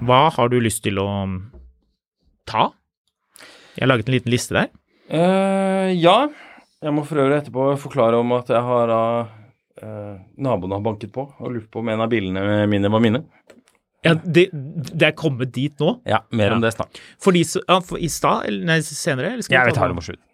[0.00, 1.06] Hva har du lyst til å
[2.48, 2.68] ta?
[3.76, 4.68] Jeg har laget en liten liste der.
[5.08, 6.28] Uh, ja.
[6.80, 9.26] Jeg må for øvrig etterpå forklare om at jeg har uh,
[10.36, 13.22] Naboene har banket på og lurt på om en av bilene mine var mine.
[14.04, 15.98] Ja, det, det er kommet dit nå.
[16.08, 17.00] Ja, mer om det snart.
[17.20, 19.34] For de ja, for I stad, eller nei, senere?
[19.34, 20.24] Eller skal Jeg vi vil ta det mot slutt.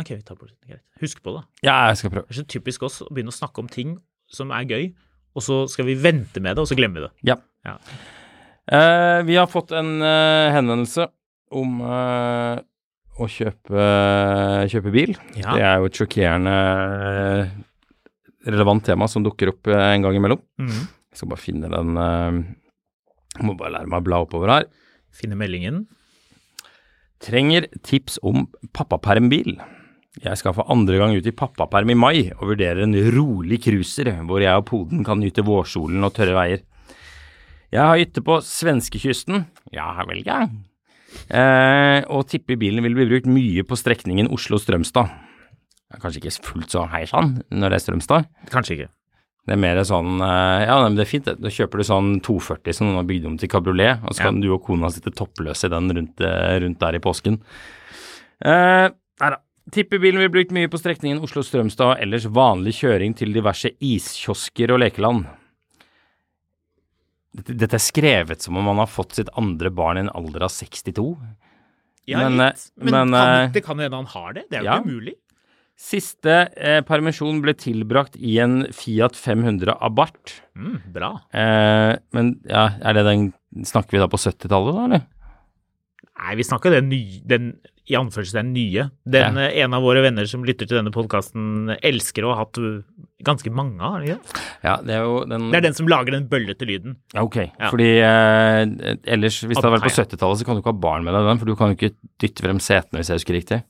[0.00, 0.56] Ok, vi tar slutten.
[0.70, 0.82] Greit.
[1.02, 1.42] Husk på det.
[1.66, 2.26] Ja, jeg skal prøve.
[2.30, 3.98] Det er så typisk oss å begynne å snakke om ting
[4.30, 4.88] som er gøy,
[5.36, 7.30] og så skal vi vente med det, og så glemmer vi det.
[7.32, 7.36] Ja.
[7.66, 7.76] Ja.
[8.70, 11.08] Eh, vi har fått en eh, henvendelse
[11.58, 12.60] om eh,
[13.20, 13.86] å kjøpe,
[14.70, 15.16] kjøpe bil.
[15.36, 15.52] Ja.
[15.56, 17.54] Det er jo et sjokkerende eh,
[18.48, 20.40] relevant tema som dukker opp eh, en gang imellom.
[20.62, 20.76] Mm.
[21.10, 22.38] Jeg skal bare finne den eh,
[23.40, 24.68] Jeg må bare lære meg å bla oppover her.
[25.14, 25.82] Finne meldingen.
[27.20, 29.58] Trenger tips om pappapermbil.
[30.18, 34.10] Jeg skal for andre gang ut i pappaperm i mai og vurderer en rolig cruiser
[34.26, 36.64] hvor jeg og poden kan nyte vårsolen og tørre veier.
[37.70, 39.44] Jeg har hytte på svenskekysten.
[39.70, 40.42] Ja vel, ja.
[41.30, 45.12] Eh, og tipper bilen vil bli brukt mye på strekningen Oslo-Strømstad.
[46.02, 48.26] Kanskje ikke fullt så hei sann når det er Strømstad.
[48.50, 48.90] Kanskje ikke.
[49.46, 51.30] Det er mer sånn eh, Ja, men det er fint.
[51.38, 54.42] Da kjøper du sånn 240 som noen har bygd om til kabriolet, og så kan
[54.42, 57.38] du og kona sitte toppløse i den rundt, eh, rundt der i påsken.
[58.42, 58.88] Eh.
[59.70, 64.72] Tipper bilen blir brukt mye på strekningen Oslo-Strømstad og ellers vanlig kjøring til diverse iskiosker
[64.74, 65.28] og lekeland.
[67.36, 70.48] Dette, dette er skrevet som om man har fått sitt andre barn i en alder
[70.48, 71.04] av 62.
[72.10, 72.64] Ja, Men, litt.
[72.74, 74.46] eh, Men, men, kan, eh, det kan hende han har det.
[74.50, 74.78] Det er jo ja.
[74.80, 75.14] ikke umulig.
[75.80, 80.40] Siste eh, permisjon ble tilbrakt i en Fiat 500 Abarth.
[80.58, 81.14] Mm, bra.
[81.32, 83.30] Eh, men ja, er det den
[83.66, 85.06] Snakker vi da på 70-tallet, da, eller?
[86.20, 87.48] Nei, vi snakker den nye Den
[87.90, 88.84] i anførselstegn nye.
[89.04, 89.48] Den Ja.
[89.48, 92.56] eh, En av våre venner som lytter til denne podkasten, elsker å ha hatt
[93.26, 94.00] ganske mange av.
[94.02, 94.40] ikke det?
[94.64, 96.96] Ja, det er jo den Det er den som lager den bøllete lyden.
[97.14, 97.70] Ja, Ok, Ja.
[97.70, 101.04] fordi eh, ellers, hvis det hadde vært på 70-tallet, så kan du ikke ha barn
[101.04, 103.62] med deg den, for du kan jo ikke dytte frem setene, hvis jeg husker riktig.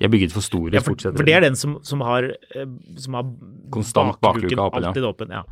[0.00, 2.68] Er bygget for store Ja, for, for det er den som, som har, eh,
[3.00, 3.30] som har
[3.74, 5.32] Konstant bakluke åpen, alltid åpen.
[5.34, 5.42] Ja.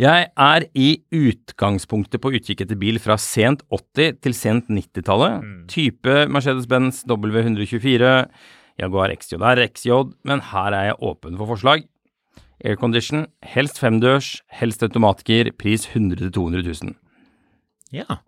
[0.00, 5.44] Jeg er i utgangspunktet på utkikk etter bil fra sent 80- til sent 90-tallet.
[5.44, 5.58] Mm.
[5.68, 8.14] Type Mercedes-Benz W124,
[8.80, 9.92] Jaguar XJR, XJ,
[10.24, 11.84] men her er jeg åpen for forslag.
[12.64, 16.96] Aircondition, helst femdørs, helst automatgir, pris 100 000-200 000.
[17.92, 18.20] ja.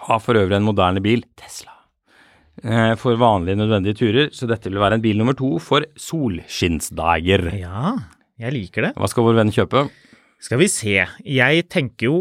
[0.00, 1.74] Har for øvrig en moderne bil, Tesla,
[3.00, 7.46] for vanlige nødvendige turer, så dette vil være en bil nummer to for solskinnsdager.
[7.60, 7.94] Ja,
[8.40, 8.92] jeg liker det.
[8.96, 9.86] Hva skal vår venn kjøpe?
[10.40, 10.96] Skal vi se.
[11.24, 12.18] Jeg tenker jo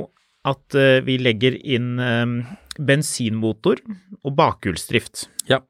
[0.47, 2.33] at eh, vi legger inn eh,
[2.79, 3.79] bensinmotor
[4.23, 5.27] og bakhjulsdrift.
[5.51, 5.61] Ja.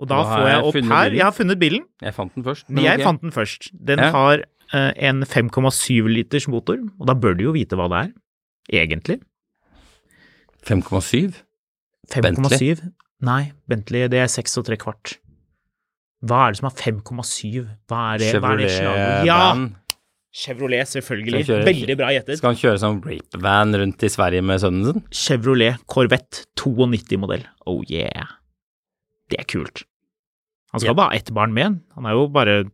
[0.00, 1.16] Og da Da får jeg jeg opp her.
[1.18, 1.84] Jeg har funnet bilen.
[2.02, 2.66] Jeg fant den først.
[2.70, 3.04] Jeg okay.
[3.04, 3.70] fant den først.
[3.74, 4.10] Den Ja.
[4.14, 8.12] har eh, en 5,7 liters motor, og da bør du jo vite hva det er.
[8.84, 9.20] Egentlig.
[10.66, 11.34] 5,7?
[12.10, 12.90] 5,7?
[13.26, 15.18] Nei, Bentley det er 6 og 3 kvart.
[16.24, 17.68] Hva er det som har 5,7?
[17.88, 18.32] Hva er det?
[18.40, 19.28] Hva er det slaget?
[19.28, 19.44] Ja!
[20.30, 21.44] Chevrolet, selvfølgelig.
[21.48, 22.38] Kjøre- Veldig bra gjettet.
[22.38, 25.02] Skal han kjøre sånn rape-van rundt i Sverige med sønnen sin?
[25.10, 27.42] Chevrolet Corvette 92-modell.
[27.66, 28.36] Oh yeah.
[29.28, 29.82] Det er kult.
[30.70, 31.00] Han skal yeah.
[31.00, 31.80] bare ha ett barn med.
[31.96, 32.70] Han er jo bare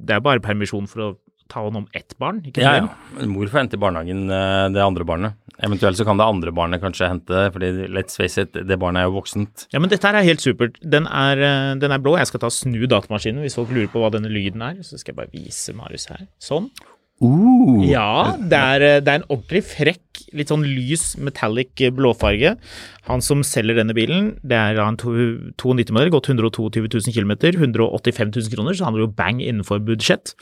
[0.00, 1.08] Det er bare permisjon for å
[1.50, 2.88] ta hånd om ett barn, ikke Ja, ja.
[3.18, 5.38] Men mor får hente i barnehagen eh, det andre barnet.
[5.60, 9.10] Eventuelt så kan det andre barnet kanskje hente, fordi let's face it, det barnet er
[9.10, 9.66] jo voksent.
[9.74, 10.78] Ja, men dette her er helt supert.
[10.80, 12.16] Den er, eh, den er blå.
[12.16, 14.80] Jeg skal ta og snu datamaskinen hvis folk lurer på hva denne lyden er.
[14.86, 16.24] Så skal jeg bare vise Marius her.
[16.40, 16.70] Sånn.
[17.20, 17.82] Uh.
[17.84, 22.54] Ja, det er, eh, det er en ordentlig frekk, litt sånn lys metallic blåfarge.
[23.10, 25.12] Han som selger denne bilen, det er en to-
[25.60, 30.32] 92-modell, gått 122 000 km, 185 000 kroner, så han er jo bang innenfor budsjett.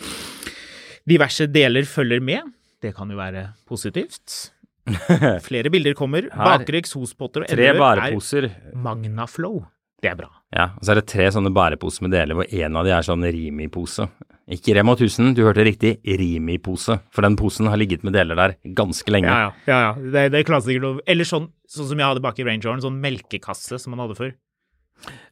[1.08, 2.52] Diverse deler følger med.
[2.82, 4.52] Det kan jo være positivt.
[5.48, 6.28] Flere bilder kommer.
[6.32, 6.44] Her.
[6.58, 8.48] Bakre eksospotter og Tre bæreposer.
[8.48, 9.62] er Magnaflow.
[9.98, 10.28] Det er bra.
[10.54, 13.04] Ja, og så er det tre sånne bæreposer med deler, hvor en av de er
[13.04, 14.06] sånn Rimi-pose.
[14.54, 17.00] Ikke Rema 1000, du hørte riktig, Rimi-pose.
[17.12, 19.28] For den posen har ligget med deler der ganske lenge.
[19.28, 19.66] Ja, ja.
[19.68, 20.10] ja, ja.
[20.14, 21.00] Det, det er klassiker.
[21.04, 24.16] Eller sånn, sånn som jeg hadde bak i Range Horn, sånn melkekasse som man hadde
[24.22, 24.30] før.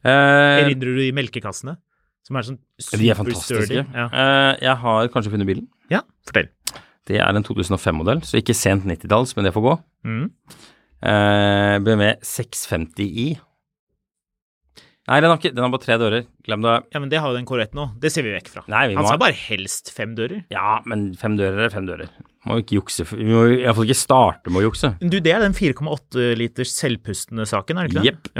[0.03, 1.77] Eh, Erindrer du de melkekassene?
[2.27, 2.59] Som er sånn
[2.99, 3.83] de er fantastiske.
[3.95, 4.07] Ja.
[4.11, 5.67] Uh, jeg har kanskje funnet bilen.
[5.93, 6.51] ja, fortell.
[7.07, 9.75] Det er en 2005-modell, så ikke sent 90-talls, men det får gå.
[10.09, 10.25] Mm.
[10.99, 13.29] Uh, BMW 650i.
[15.07, 16.25] Nei, den har, ikke, den har bare tre dører.
[16.43, 16.73] Glem det.
[16.91, 17.85] Ja, men det har jo den Corvette nå.
[18.03, 18.65] Det ser vi vekk fra.
[18.67, 19.05] Nei, vi må...
[19.05, 20.41] Han sa bare helst fem dører.
[20.51, 22.11] Ja, men fem dører er fem dører.
[22.43, 23.05] Må jo ikke jukse.
[23.13, 24.91] Vi må iallfall ikke starte med å jukse.
[24.99, 28.11] Du, det er den 4,8 liters selvpustende saken, er det ikke det?
[28.11, 28.33] Jepp.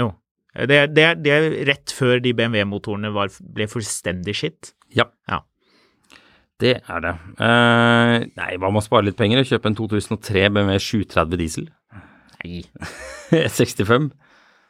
[0.54, 4.72] Det det, det er rett før de BMW-motorene ble fullstendig skitt.
[4.96, 5.08] Ja.
[5.28, 5.42] Ja.
[6.58, 7.12] Det er det.
[7.38, 11.68] Uh, nei, hva med å spare litt penger og kjøpe en 2003 BMW 730 diesel?
[12.40, 12.64] Nei.
[13.60, 14.10] 65?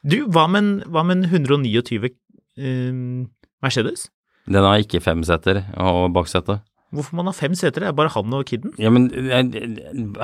[0.04, 3.24] Du, hva med en, hva med en 129 uh,
[3.64, 4.08] Mercedes?
[4.48, 6.60] Den har ikke fem seter og baksete.
[6.94, 7.84] Hvorfor man har fem seter?
[7.84, 8.72] Det er bare han og kiden.
[8.80, 9.42] Ja, men eh,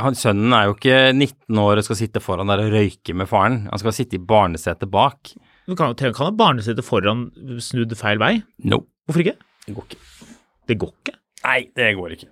[0.01, 3.29] han, sønnen er jo ikke 19 år og skal sitte foran der og røyke med
[3.29, 3.67] faren.
[3.69, 5.35] Han skal sitte i barnesetet bak.
[5.69, 7.27] Du kan jo ha barnesete foran
[7.61, 8.39] snudd feil vei.
[8.65, 9.37] No, Hvorfor ikke?
[9.67, 10.01] det går ikke.
[10.69, 11.15] Det går ikke.
[11.45, 12.31] Nei, det går ikke.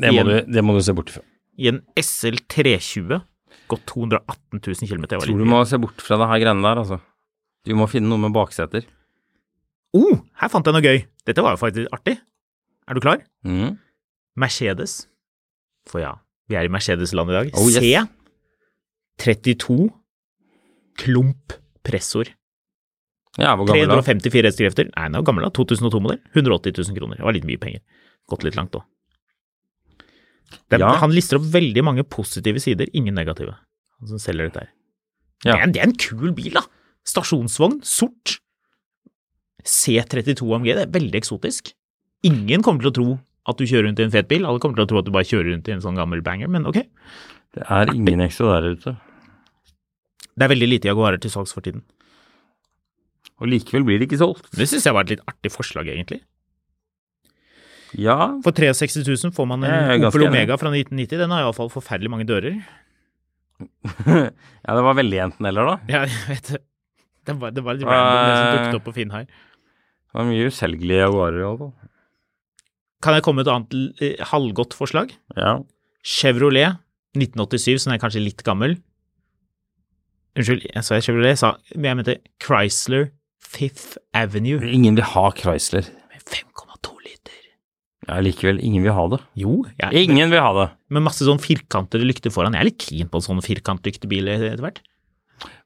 [0.00, 1.22] Det må, du, det må du se bort fra.
[1.60, 3.20] I en SL 320
[3.70, 5.04] gått 218 000 km.
[5.06, 7.00] Jeg Tror du må se bort fra det her greiene der, altså.
[7.64, 8.84] Du må finne noe med bakseter.
[9.94, 11.04] Oh, her fant jeg noe gøy.
[11.28, 12.18] Dette var jo faktisk artig.
[12.88, 13.24] Er du klar?
[13.46, 13.76] Mm.
[14.40, 15.04] Mercedes.
[15.88, 16.14] For ja,
[16.50, 17.52] vi er i Mercedes-land i dag.
[17.58, 18.08] Oh, yes.
[19.20, 19.88] C32
[21.00, 21.54] klump
[21.86, 22.30] pressor.
[23.40, 23.98] Ja, hvor gammel da?
[23.98, 24.90] 354 hestekrefter.
[24.94, 25.52] Nei, den er gammel, da.
[25.54, 26.20] 2002-modell.
[26.36, 27.18] 180 000 kroner.
[27.18, 27.82] Det var litt mye penger.
[28.30, 28.84] Gått litt langt òg.
[30.70, 30.92] Ja.
[31.00, 33.56] Han lister opp veldig mange positive sider, ingen negative,
[33.98, 34.70] han som selger dette her.
[35.44, 35.56] Ja.
[35.56, 36.62] Det, er, det er en kul bil, da.
[37.08, 38.36] Stasjonsvogn, sort.
[39.64, 41.72] C32 AMG, det er veldig eksotisk.
[42.24, 43.08] Ingen kommer til å tro
[43.44, 45.12] at du kjører rundt i en fet bil, alle kommer til å tro at du
[45.12, 46.80] bare kjører rundt i en sånn gammel banger, men ok.
[47.54, 48.94] Det er ingen exo der ute.
[50.34, 51.84] Det er veldig lite Jaguarer til salgs for tiden.
[53.42, 54.48] Og likevel blir det ikke solgt.
[54.54, 56.22] Det syns jeg var et litt artig forslag, egentlig.
[57.94, 60.26] Ja, For 63 000 får man en Opel.
[60.26, 61.20] Omega fra 1990.
[61.20, 62.56] Den har iallfall forferdelig mange dører.
[64.66, 65.76] ja det var veldig enten eller, da.
[65.92, 66.62] Ja, jeg vet det.
[67.24, 69.28] Det var, det var litt random, det som dukket opp på Finn her.
[69.28, 71.92] Det var mye uselgelige Jaguarer, i alle fall.
[73.04, 75.12] Kan jeg komme med et annet eh, halvgodt forslag?
[75.36, 75.58] Ja.
[76.04, 76.78] Chevrolet
[77.18, 78.78] 1987, som er kanskje litt gammel.
[80.34, 83.10] Unnskyld, jeg sa Chevrolet, jeg sa, men jeg mente Chrysler
[83.44, 85.86] Fifth Avenue Ingen vil ha Chrysler.
[86.10, 87.36] med 5,2 liter.
[88.08, 88.58] Ja, likevel.
[88.64, 89.20] Ingen vil ha det.
[89.38, 90.66] Jo, jeg, Ingen vil ha det.
[90.96, 92.56] med masse sånn firkantede lykter foran.
[92.56, 94.80] Jeg er litt keen på en sånn firkantlyktebil etter hvert.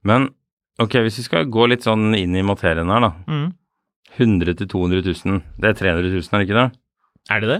[0.04, 0.28] Men
[0.82, 3.14] ok, hvis vi skal gå litt sånn inn i materien her, da.
[3.30, 3.48] Mm.
[4.18, 5.40] 100 til 200 000.
[5.62, 6.68] Det er 300 000, er det ikke det?
[7.28, 7.58] Er det det?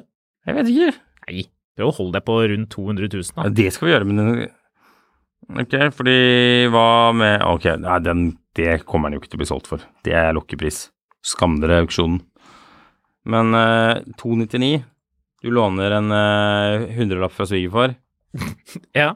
[0.49, 0.93] Jeg vet ikke.
[1.29, 1.45] Nei,
[1.77, 3.53] prøv å holde deg på rundt 200 000 Ja, da.
[3.61, 4.49] det skal vi gjøre, men den
[5.63, 6.17] Ok, fordi
[6.73, 8.25] hva med Ok, nei, den,
[8.59, 9.85] det kommer den jo ikke til å bli solgt for.
[10.05, 10.89] Det er lokkepris.
[11.25, 12.19] Skam dere auksjonen.
[13.29, 14.83] Men eh, 299
[15.45, 17.97] Du låner en eh, hundrelapp fra svigerfar.
[18.97, 19.15] Ja,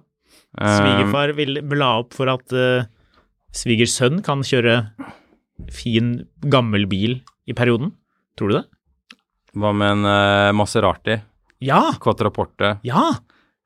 [0.61, 2.85] Eh, svigerfar vil bla opp for at uh,
[3.57, 4.83] svigersønn kan kjøre
[5.73, 7.95] fin, gammel bil i perioden.
[8.37, 8.65] Tror du det?
[9.53, 11.19] Hva med en uh, Maserati?
[11.63, 11.83] Ja!
[12.03, 12.77] Quattraporte?
[12.87, 13.11] Ja!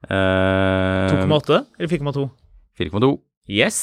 [0.07, 2.27] Uh, 2,8 eller 4,2?
[2.79, 3.13] 4,2.
[3.49, 3.79] Yes!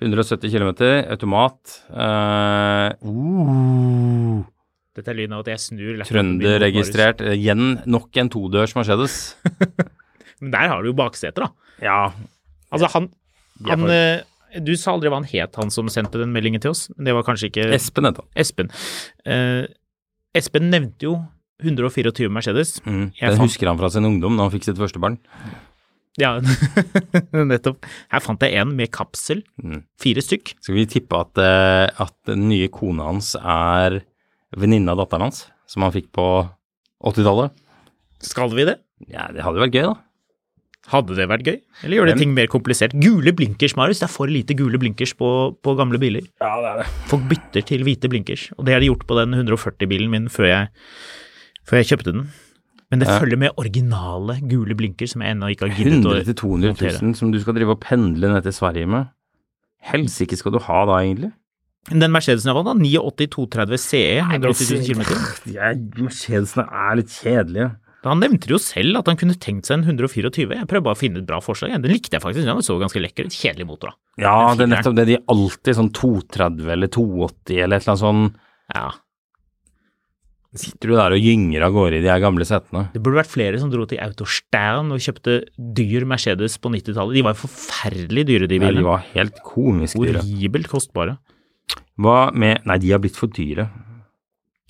[0.00, 0.70] 170 km,
[1.12, 1.74] automat.
[1.92, 4.40] Eh, uh,
[4.96, 7.20] Dette er lyden av at jeg snur Trønderregistrert.
[7.36, 9.18] Igjen nok en todørs Mercedes.
[10.40, 11.76] Men der har du jo bakseter, da.
[11.84, 11.98] Ja.
[12.72, 13.10] Altså, han,
[13.68, 14.22] han eh,
[14.64, 16.86] Du sa aldri hva han het, han som sendte den meldingen til oss.
[16.96, 18.30] Det var kanskje ikke Espen het han.
[18.40, 18.72] Espen.
[19.28, 19.68] Eh,
[20.36, 21.16] Espen nevnte jo
[21.60, 22.76] 124 Mercedes.
[22.86, 23.10] Mm.
[23.18, 25.18] Jeg Den husker han fra sin ungdom da han fikk sitt første barn.
[26.20, 26.36] Ja,
[27.50, 27.86] nettopp.
[28.12, 29.42] Her fant jeg en med kapsel.
[29.62, 29.84] Mm.
[30.00, 30.54] Fire stykk.
[30.62, 34.00] Skal vi tippe at, eh, at den nye kona hans er
[34.56, 36.26] venninne av datteren hans, som han fikk på
[37.06, 37.54] 80-tallet?
[38.26, 38.78] Skal vi det?
[39.08, 39.96] Ja, det hadde jo vært gøy, da.
[40.90, 41.56] Hadde det vært gøy?
[41.86, 42.94] Eller gjør det ting mer komplisert?
[42.98, 44.00] Gule blinkers, Marius.
[44.02, 45.28] Det er for lite gule blinkers på,
[45.62, 46.24] på gamle biler.
[46.42, 46.86] Ja, det er det.
[47.12, 50.48] Folk bytter til hvite blinkers, og det har de gjort på den 140-bilen min før
[50.50, 50.68] jeg,
[51.70, 52.24] før jeg kjøpte den.
[52.90, 53.20] Men det Ja.
[53.22, 56.96] følger med originale gule blinker som jeg ennå ikke har giddet 100 å 000-200 montere.
[57.06, 59.12] 000 som du skal drive og pendle ned til Sverige med.
[59.92, 61.30] Helsike skal du ha da, egentlig?
[61.88, 65.04] Den Mercedesen jeg vant, da, 89 230 CE, 180 000 km.
[65.46, 67.70] De er- Mercedesene er litt kjedelige.
[68.06, 70.46] Han nevnte jo selv at han kunne tenkt seg en 124.
[70.56, 71.74] Jeg prøver bare å finne et bra forslag.
[71.76, 72.46] Den likte jeg faktisk.
[72.48, 73.36] Den så ganske lekker ut.
[73.36, 74.24] Kjedelig motor, da.
[74.24, 75.06] Ja, det er nettopp det.
[75.10, 78.24] De er alltid sånn 230 eller 280 eller et eller annet sånn.
[78.72, 78.88] Ja.
[80.60, 82.88] Sitter du der og gynger av gårde i de her gamle setene?
[82.94, 85.36] Det burde vært flere som dro til Autostern og kjøpte
[85.78, 87.20] dyr Mercedes på 90-tallet.
[87.20, 90.24] De var jo forferdelig dyre, de Nei, de var helt komisk dyre.
[90.24, 91.20] Horribelt kostbare.
[92.00, 93.68] Hva med Nei, de har blitt for dyre.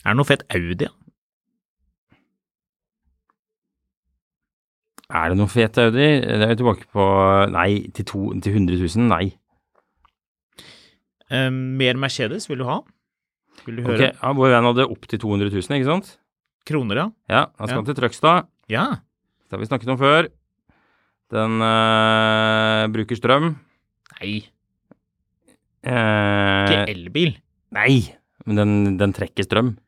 [0.03, 0.85] Er det noe fett Audi?
[0.85, 0.93] ja?
[5.11, 6.07] Er det noe fet Audi?
[6.23, 7.05] Det er jo tilbake på
[7.51, 9.09] Nei, til, to, til 100 000?
[9.11, 9.25] Nei.
[11.31, 12.81] Eh, mer Mercedes vil du ha?
[13.67, 14.11] Vil du Ok, høre?
[14.15, 16.13] ja, Vår venn hadde opp til 200 000, ikke sant?
[16.69, 17.07] Kroner, ja.
[17.31, 17.87] Ja, han skal Ja.
[17.91, 18.47] til Trøgstad.
[18.71, 18.85] Ja.
[19.49, 20.29] Det har vi snakket om før.
[21.31, 23.53] Den øh, bruker strøm.
[24.21, 24.47] Nei,
[25.81, 27.31] Eh, ikke elbil.
[27.73, 28.03] nei,
[28.45, 29.79] men den, den trekker strøm.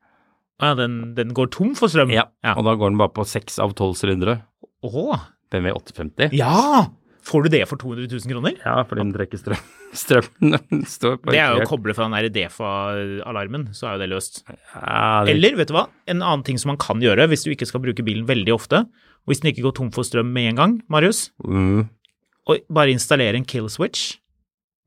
[0.62, 2.09] Ja, den, den går tom for strøm?
[2.11, 2.55] Ja, Ja.
[2.57, 4.39] og da går den bare på seks av tolv sylindere.
[4.83, 6.33] Åh, BMW 850.
[6.37, 6.89] ja!
[7.22, 8.57] Får du det for 200 000 kroner?
[8.64, 9.61] Ja, fordi den trekker strøm.
[9.95, 13.95] Strømmen den står på Det er jo å koble fra den der Defa-alarmen, så er
[13.95, 14.41] jo det løst.
[14.49, 17.53] ja, det, Eller, vet du hva, en annen ting som man kan gjøre hvis du
[17.55, 18.80] ikke skal bruke bilen veldig ofte,
[19.22, 21.85] og hvis den ikke går tom for strøm med en gang, Marius, mm,
[22.51, 24.16] og bare installere en kill switch,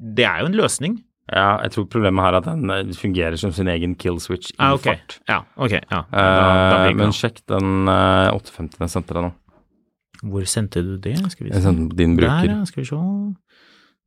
[0.03, 0.99] det er jo en løsning.
[1.31, 4.51] ja, jeg tror problemet her er at den eh, fungerer som sin egen kill switch
[4.51, 4.99] i Ah, okay.
[4.99, 5.21] fart.
[5.31, 6.03] Ja, ok, ja.
[6.11, 9.33] Da, Eh, da blir det men sjekk den eh, 850 jeg sendte deg nå.
[10.23, 11.17] Hvor sendte du det?
[11.31, 11.67] Skal vi Jeg se.
[11.67, 12.51] sendte den på din Der, bruker.
[12.53, 12.65] ja.
[12.65, 12.95] Skal vi se.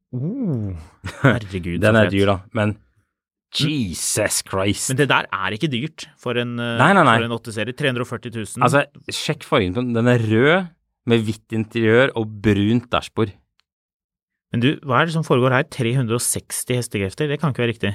[0.09, 0.73] Oh,
[1.21, 2.71] herregud, Den er dyr, da, men
[3.53, 4.89] Jesus Christ.
[4.89, 7.17] Men det der er ikke dyrt for en, eh, Nei, nei, nei.
[7.19, 7.75] For en 8-serie.
[7.77, 8.65] 340 000.
[8.65, 9.93] Altså, sjekk fargen på den.
[9.93, 10.67] Den er rød
[11.09, 13.33] med hvitt interiør og brunt dashbord.
[14.53, 15.69] Men du, hva er det som foregår her?
[15.69, 17.29] 360 hestekrefter?
[17.29, 17.93] Det kan ikke være riktig.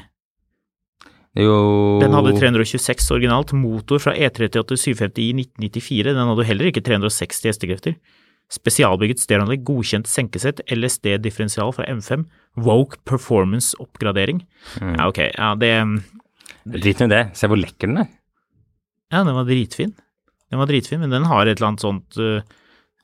[1.40, 6.12] Jo Den hadde 326 originalt, motor fra E E38 750 i 1994.
[6.14, 7.96] Den hadde heller ikke 360 hestekrefter.
[8.54, 12.28] Spesialbygget stereoanlegg, godkjent senkesett, LSD-differensial fra M5,
[12.62, 14.44] Woke Performance-oppgradering.
[14.78, 14.94] Mm.
[15.00, 15.72] Ja, ok, ja, det
[16.64, 17.24] Drit nå i det.
[17.36, 18.12] Se hvor lekker den er.
[19.12, 19.96] Ja, den var dritfin.
[20.52, 22.46] Den var dritfin, men den har et eller annet sånt uh,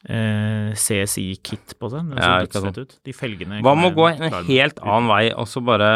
[0.08, 2.08] eh, CSI-kit på seg.
[2.12, 2.78] Den Ja, ikke sant.
[2.80, 2.98] ut.
[3.06, 5.90] De felgene Hva med å gå en helt annen vei, og så bare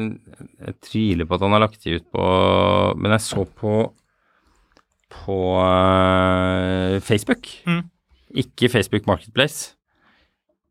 [0.00, 2.28] Jeg tviler på at han har lagt de ut på
[3.00, 3.80] Men jeg så på
[5.10, 7.48] på uh, Facebook.
[7.66, 7.82] Mm.
[8.40, 9.74] Ikke Facebook Marketplace.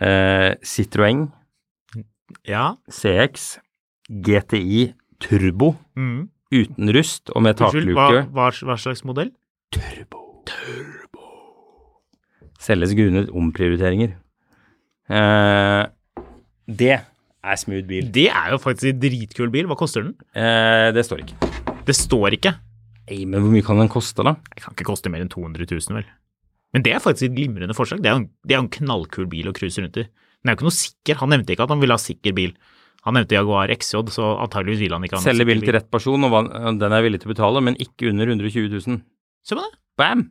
[0.00, 1.20] Uh, Citroën
[2.48, 2.76] Ja.
[2.90, 3.58] CX
[4.10, 6.28] GTI Turbo Mm.
[6.52, 7.94] uten rust og med takluke.
[7.94, 9.30] hva, hva, hva slags modell?
[9.72, 10.18] Turbo
[12.62, 14.12] Selges grunnet omprioriteringer.
[15.10, 15.86] Eh,
[16.70, 18.06] det er smooth bil.
[18.14, 19.66] Det er jo faktisk en dritkul bil.
[19.66, 20.12] Hva koster den?
[20.38, 21.50] Eh, det står ikke.
[21.88, 22.52] Det står ikke.
[23.10, 24.36] Ei, men hvor mye kan den koste, da?
[24.54, 26.06] Det kan ikke koste mer enn 200 000, vel.
[26.72, 27.98] Men det er faktisk et glimrende forslag.
[28.00, 28.30] Det er jo en,
[28.62, 30.06] en knallkul bil å cruise rundt i.
[30.42, 31.18] Den er jo ikke noe sikker.
[31.22, 32.52] Han nevnte ikke at han ville ha sikker bil.
[33.06, 36.22] Han nevnte Jaguar XJ, så antageligvis vil han ikke ha Selge bil til rett person,
[36.26, 39.00] og den er villig til å betale, men ikke under 120 000.
[39.46, 39.72] Se på det.
[39.98, 40.26] Bam!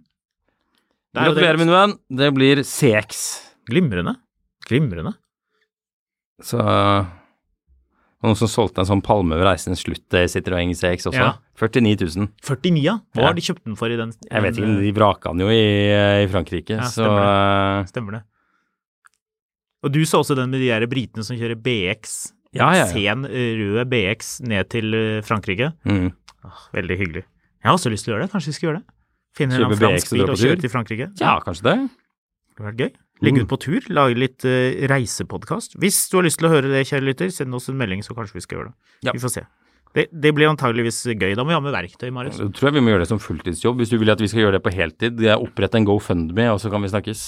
[1.12, 1.32] Det er det.
[1.34, 1.96] Gratulerer, min venn.
[2.22, 3.24] Det blir CX.
[3.68, 4.16] Glimrende.
[4.68, 5.16] Glimrende.
[6.42, 6.60] Så
[8.22, 11.18] Noen som solgte en sånn palme ved reisens slutt Citroën CX også.
[11.18, 11.32] Ja.
[11.58, 12.28] 49 000.
[12.46, 12.94] 49, ja.
[13.16, 13.28] Hva Ja.
[13.32, 14.12] har de kjøpt den for i den?
[14.30, 15.64] Jeg vet ikke, de vraka den jo i,
[16.24, 17.26] i Frankrike, Ja, så stemmer
[17.82, 18.22] eh, Stemmer det.
[19.84, 22.16] Og du så også den med de der britene som kjører BX.
[22.54, 22.88] Ja, ja, ja.
[22.92, 25.72] Sen eh, rød BX ned til eh, Frankrike.
[25.88, 26.10] mm.
[26.42, 27.22] Åh, veldig hyggelig.
[27.62, 28.32] Jeg har også lyst til å gjøre det.
[28.34, 28.96] Kanskje vi skal gjøre det?
[29.38, 31.08] Finne en fransk bil og kjøre til Frankrike.
[31.22, 31.76] Ja, kanskje det.
[31.86, 32.92] Det hadde vært gøy.
[33.22, 33.46] Legge Mm.
[33.46, 35.76] ut på tur, lage litt uh, reisepodkast.
[35.78, 38.16] Hvis du har lyst til å høre det, kjære lytter, send oss en melding, så
[38.18, 38.76] kanskje vi skal gjøre det.
[39.06, 39.14] Ja.
[39.14, 39.44] Vi får se.
[39.94, 41.36] Det, det blir antageligvis gøy.
[41.38, 42.40] Da må vi ha med verktøy, Marius.
[42.42, 43.78] Så tror jeg vi må gjøre det som fulltidsjobb.
[43.84, 46.72] Hvis du vil at vi skal gjøre det på heltid, opprett en GoFundMe, og så
[46.74, 47.22] kan vi snakkes.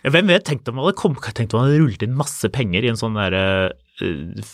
[0.00, 3.42] Ja, Hvem vet, tenk om man hadde, rullet inn masse penger i en sånn derre
[4.00, 4.52] uh,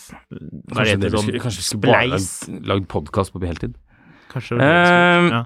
[0.73, 3.77] Hva heter det Sånn kanskje vi skulle bare lagd, lagd podkast på heltid.
[4.33, 5.45] Kanskje det Um, ja.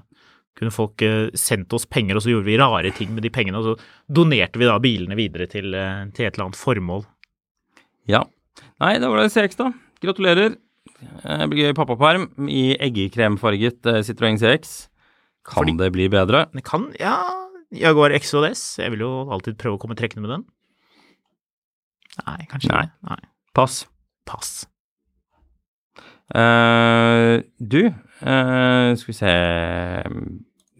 [0.58, 3.62] Kunne folk uh, sendt oss penger, og så gjorde vi rare ting med de pengene,
[3.62, 7.06] og så donerte vi da bilene videre til, uh, til et eller annet formål.
[8.10, 8.24] Ja.
[8.82, 9.70] Nei, da var det CX, da.
[10.02, 10.58] Gratulerer.
[11.22, 14.74] Det blir gøy pappaperm i eggekremfarget Citroën CX.
[15.46, 16.48] Kan Fordi- det bli bedre?
[16.52, 17.16] Det kan, ja
[17.72, 18.78] Jaguar XODS.
[18.82, 20.44] Jeg vil jo alltid prøve å komme trekkende med den.
[22.26, 22.84] Nei, kanskje Nei.
[22.84, 23.08] ikke.
[23.08, 23.20] Nei.
[23.56, 23.82] Pass.
[24.28, 24.52] Pass.
[26.32, 27.90] Uh, du,
[28.24, 29.32] uh, skal vi se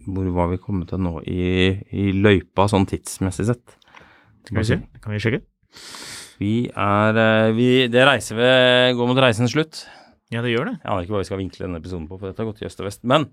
[0.06, 1.42] Hvor var vi kommet til nå i,
[1.92, 3.74] i løypa, sånn tidsmessig sett?
[4.46, 4.78] Skal vi se?
[5.02, 5.42] Kan vi sjekke?
[6.40, 9.84] Vi er uh, vi, Det reiser ved går mot reisens slutt.
[10.32, 10.76] Ja, det gjør det.
[10.80, 12.68] Jeg aner ikke hva vi skal vinkle denne episoden på, for dette har gått i
[12.68, 13.02] øst og vest.
[13.04, 13.26] Men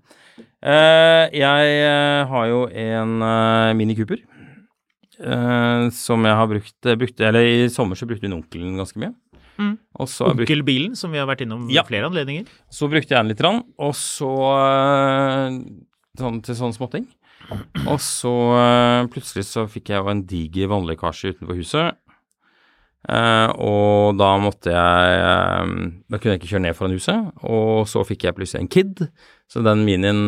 [0.60, 7.20] eh, jeg eh, har jo en eh, Mini Cooper eh, som jeg har brukt, brukt,
[7.24, 9.14] Eller i sommer så brukte hun onkelen ganske mye.
[9.60, 9.74] Mm.
[10.00, 11.82] Onkelbilen, som vi har vært innom Ja.
[11.84, 12.46] flere anledninger.
[12.72, 13.42] så brukte jeg den litt,
[13.78, 15.58] og så eh,
[16.20, 17.08] sånn, til sånn småting.
[17.86, 21.96] Og så eh, plutselig så fikk jeg jo en diger vannlekkasje utenfor huset.
[23.08, 25.70] Eh, og da måtte jeg eh,
[26.12, 27.30] Da kunne jeg ikke kjøre ned foran huset.
[27.48, 29.06] Og så fikk jeg plutselig en Kid,
[29.50, 30.20] så den minien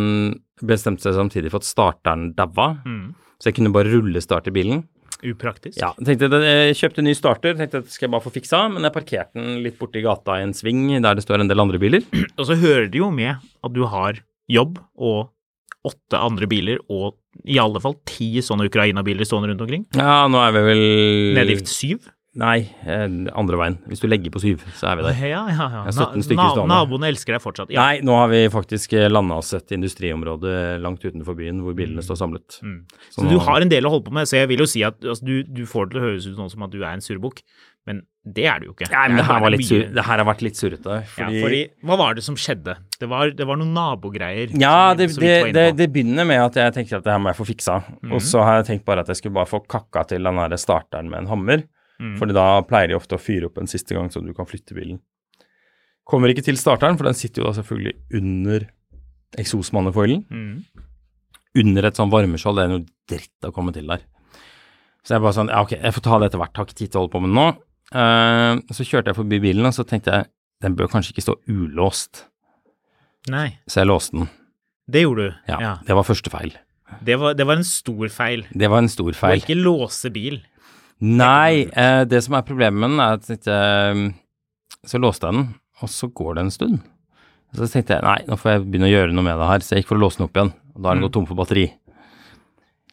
[0.62, 2.72] bestemte seg samtidig for at starteren daua.
[2.86, 3.12] Mm.
[3.36, 4.86] Så jeg kunne bare rullestarte bilen.
[5.22, 5.76] Upraktisk.
[5.78, 8.86] Ja, tenkte Jeg kjøpte en ny starter, tenkte at skal jeg bare få fiksa, men
[8.86, 11.78] jeg parkerte den litt borti gata i en sving der det står en del andre
[11.82, 12.02] biler.
[12.38, 14.18] Og så hører det jo med at du har
[14.50, 15.30] jobb og
[15.86, 19.86] åtte andre biler, og i alle fall ti sånne Ukraina-biler stående rundt omkring.
[19.98, 20.82] Ja, nå er vi vel
[21.38, 22.06] Nede i syv.
[22.40, 23.02] Nei, eh,
[23.36, 23.74] andre veien.
[23.90, 25.18] Hvis du legger på syv, så er vi der.
[25.28, 25.82] Ja, ja, ja.
[25.90, 26.72] Jeg 17 stykker stående.
[26.72, 27.72] Naboene elsker deg fortsatt.
[27.74, 27.82] Ja.
[27.84, 32.22] Nei, nå har vi faktisk landa oss et industriområde langt utenfor byen hvor bilene står
[32.22, 32.56] samlet.
[32.64, 32.78] Mm.
[33.10, 34.70] Så Så nå- du har en del å holde på med, så jeg vil jo
[34.70, 36.80] si at altså, du, du får det til å høres ut sånn som at du
[36.80, 37.44] er en surrebukk,
[37.84, 38.86] men det er du jo ikke.
[38.92, 40.98] Nei, men det her, er litt sur, det her har vært litt surrete.
[41.02, 42.76] Ja, Fordi, fordi Hva var det som skjedde?
[42.96, 44.54] Det var, det var noen nabogreier.
[44.62, 47.48] Ja, det, det, det, begynner med at jeg tenkte at det her må jeg få
[47.50, 47.80] fiksa.
[47.98, 48.14] Mhm.
[48.14, 50.56] Og så har jeg tenkt bare at jeg skulle bare få kakka til den her
[50.56, 51.66] starteren med en hammer.
[52.02, 52.16] Mhm.
[52.18, 54.74] Fordi da pleier de ofte å fyre opp en siste gang, så du kan flytte
[54.74, 54.98] bilen.
[56.08, 58.64] Kommer ikke til starteren, for den sitter jo da selvfølgelig under
[59.38, 60.24] eksosmannefoilen.
[60.30, 60.64] Mm.
[61.62, 62.58] Under et sånn varmeskjold.
[62.58, 64.02] Det er noe dritt å komme til der.
[65.06, 66.56] Så jeg bare sånn, ja ok, jeg får ta det etter hvert.
[66.58, 67.46] Har ikke tid til å holde på med det nå.
[67.92, 70.28] Uh, så kjørte jeg forbi bilen, og så tenkte jeg
[70.62, 72.24] den bør kanskje ikke stå ulåst.
[73.30, 74.28] Nei, Så jeg låste den.
[74.90, 75.34] det gjorde du.
[75.50, 75.72] Ja, Ja.
[75.86, 76.54] Det var første feil.
[77.02, 78.42] Det, var, det var en stor feil.
[78.52, 79.40] Det var en stor Å feil.
[79.40, 80.42] ikke låse bil.
[81.02, 83.58] Nei, eh, det som er problemet med den, er at ikke,
[84.86, 85.46] så låste jeg den,
[85.82, 86.80] og så går det en stund.
[87.52, 89.74] Så tenkte jeg nei, nå får jeg begynne å gjøre noe med det her, så
[89.74, 90.52] jeg gikk for å låse den opp igjen.
[90.72, 91.08] Og da har den Mm.
[91.08, 91.64] gått tom for batteri.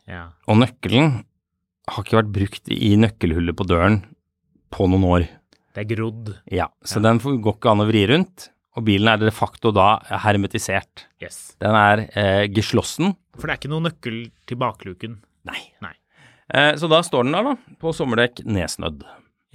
[0.09, 0.23] Ja.
[0.49, 1.23] Og nøkkelen
[1.89, 4.01] har ikke vært brukt i nøkkelhullet på døren
[4.73, 5.27] på noen år.
[5.73, 6.33] Det er grodd.
[6.51, 7.01] Ja, så Ja.
[7.13, 11.05] den går ikke an å vri rundt, og bilen er de facto da hermetisert.
[11.21, 11.55] Yes.
[11.59, 13.15] Den er eh, geslossen.
[13.37, 15.19] For det er ikke noe nøkkel til bakluken.
[15.45, 15.71] Nei.
[15.81, 15.93] Nei.
[16.53, 19.05] Eh, så da står den der, da, på sommerdekk nedsnødd.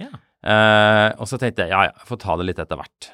[0.01, 0.11] Ja.
[0.45, 3.09] Eh, og så tenkte jeg ja, ja, jeg får ta det litt etter hvert.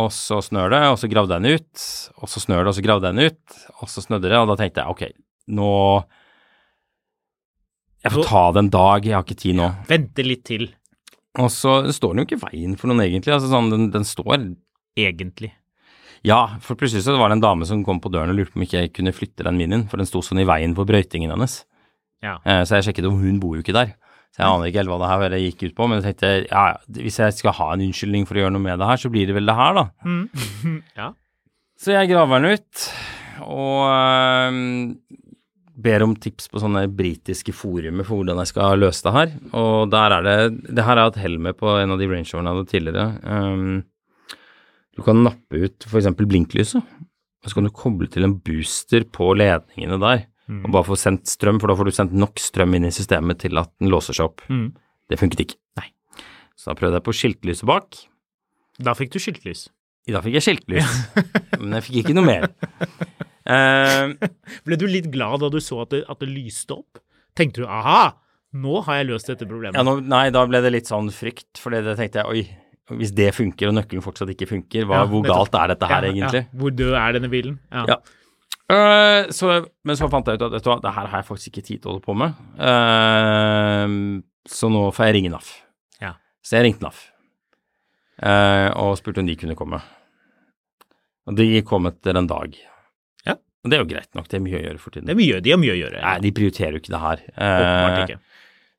[0.00, 1.88] Og så snør det, og så gravde jeg den ut.
[2.18, 3.58] Og så snør det, og så gravde jeg den ut.
[3.78, 5.04] Og så snødde det, og da tenkte jeg ok,
[5.54, 5.72] nå
[8.04, 9.68] Jeg får ta det en dag, jeg har ikke tid nå.
[9.88, 10.66] Vente litt til,
[11.40, 13.32] Og så står den jo ikke i veien for noen, egentlig.
[13.36, 14.34] Altså sånn, den, den står
[14.98, 15.54] egentlig.
[16.24, 18.60] Ja, for plutselig så var det en dame som kom på døren og lurte på
[18.60, 21.32] om ikke jeg kunne flytte den minien, for den sto sånn i veien for brøytingen
[21.34, 21.62] hennes.
[22.24, 22.38] Ja.
[22.42, 23.94] Eh, så jeg sjekket om hun bor jo ikke der.
[24.34, 26.62] Så jeg aner ikke helt hva det her gikk ut på, men jeg tenkte ja,
[26.96, 29.28] hvis jeg skal ha en unnskyldning for å gjøre noe med det her, så blir
[29.30, 29.84] det vel det her, da.
[31.00, 31.12] ja.
[31.78, 32.82] Så jeg graver den ut,
[33.44, 34.96] og øhm,
[35.84, 39.32] ber om tips på sånne britiske forumer for hvordan jeg skal løse det her.
[39.58, 42.10] Og der er det Det her har jeg hatt hell med på en av de
[42.10, 43.06] rangeoverne jeg hadde tidligere.
[43.22, 44.36] Um,
[44.94, 46.10] du kan nappe ut f.eks.
[46.18, 50.26] blinklyset, og så kan du koble til en booster på ledningene der.
[50.48, 53.40] Og bare få sendt strøm, for da får du sendt nok strøm inn i systemet
[53.44, 54.42] til at den låser seg opp.
[54.52, 54.74] Mm.
[55.08, 55.56] Det funket ikke.
[55.80, 55.88] Nei.
[56.56, 57.96] Så da prøvde jeg på skiltlyset bak.
[58.84, 59.68] Da fikk du skiltlys.
[60.10, 60.98] Da fikk jeg skiltlys,
[61.60, 62.48] men jeg fikk ikke noe mer.
[63.48, 64.12] Uh,
[64.66, 67.00] Ble du litt glad da du så at det, at det lyste opp?
[67.38, 68.12] Tenkte du aha,
[68.60, 69.78] nå har jeg løst dette problemet?
[69.78, 72.44] ja, nå, nei, da ble det litt sånn frykt, for det tenkte jeg oi,
[73.00, 76.04] hvis det funker og nøkkelen fortsatt ikke funker, hva, Ja, hvor galt er dette her
[76.04, 76.44] Ja, egentlig?
[76.60, 77.56] Hvor død er denne bilen?
[77.72, 77.96] Ja.
[78.72, 79.48] Eh, så,
[79.84, 81.64] men så fant jeg ut at vet du hva, det her har jeg faktisk ikke
[81.66, 85.50] tid til å holde på med, Uh, så nå får jeg ringe NAF.
[86.04, 86.14] Ja.
[86.44, 86.98] Så jeg ringte NAF
[88.24, 89.80] uh, og spurte om de kunne komme.
[91.28, 92.56] Og de kom etter en dag.
[93.28, 93.36] Ja.
[93.64, 95.08] Og det er jo greit nok, det er mye å gjøre for tiden.
[95.08, 96.02] Det er mye, de har mye å gjøre.
[96.04, 97.22] Nei, de prioriterer jo ikke det her.
[97.36, 98.18] Åpenbart ikke.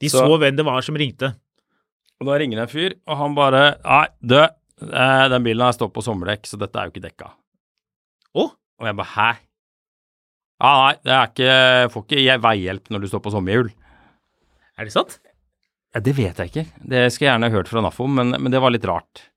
[0.03, 1.31] De så- så, hvem det var som ringte.
[2.21, 4.38] Og da ringer en fyr, og han bare Nei, du,
[4.79, 7.31] den bilen her står på sommerdekk, så dette er jo ikke dekka.
[8.36, 8.45] Å?
[8.79, 9.29] Og jeg bare Hæ?
[10.63, 11.55] Ja, nei, det er ikke
[11.91, 13.71] Får ikke jeg veihjelp når du står på sommerhjul.
[14.79, 15.17] Er det sant?
[15.95, 16.65] Ja, det vet jeg ikke.
[16.83, 19.29] Det skulle jeg gjerne hørt fra NAF om, men, men det var litt rart.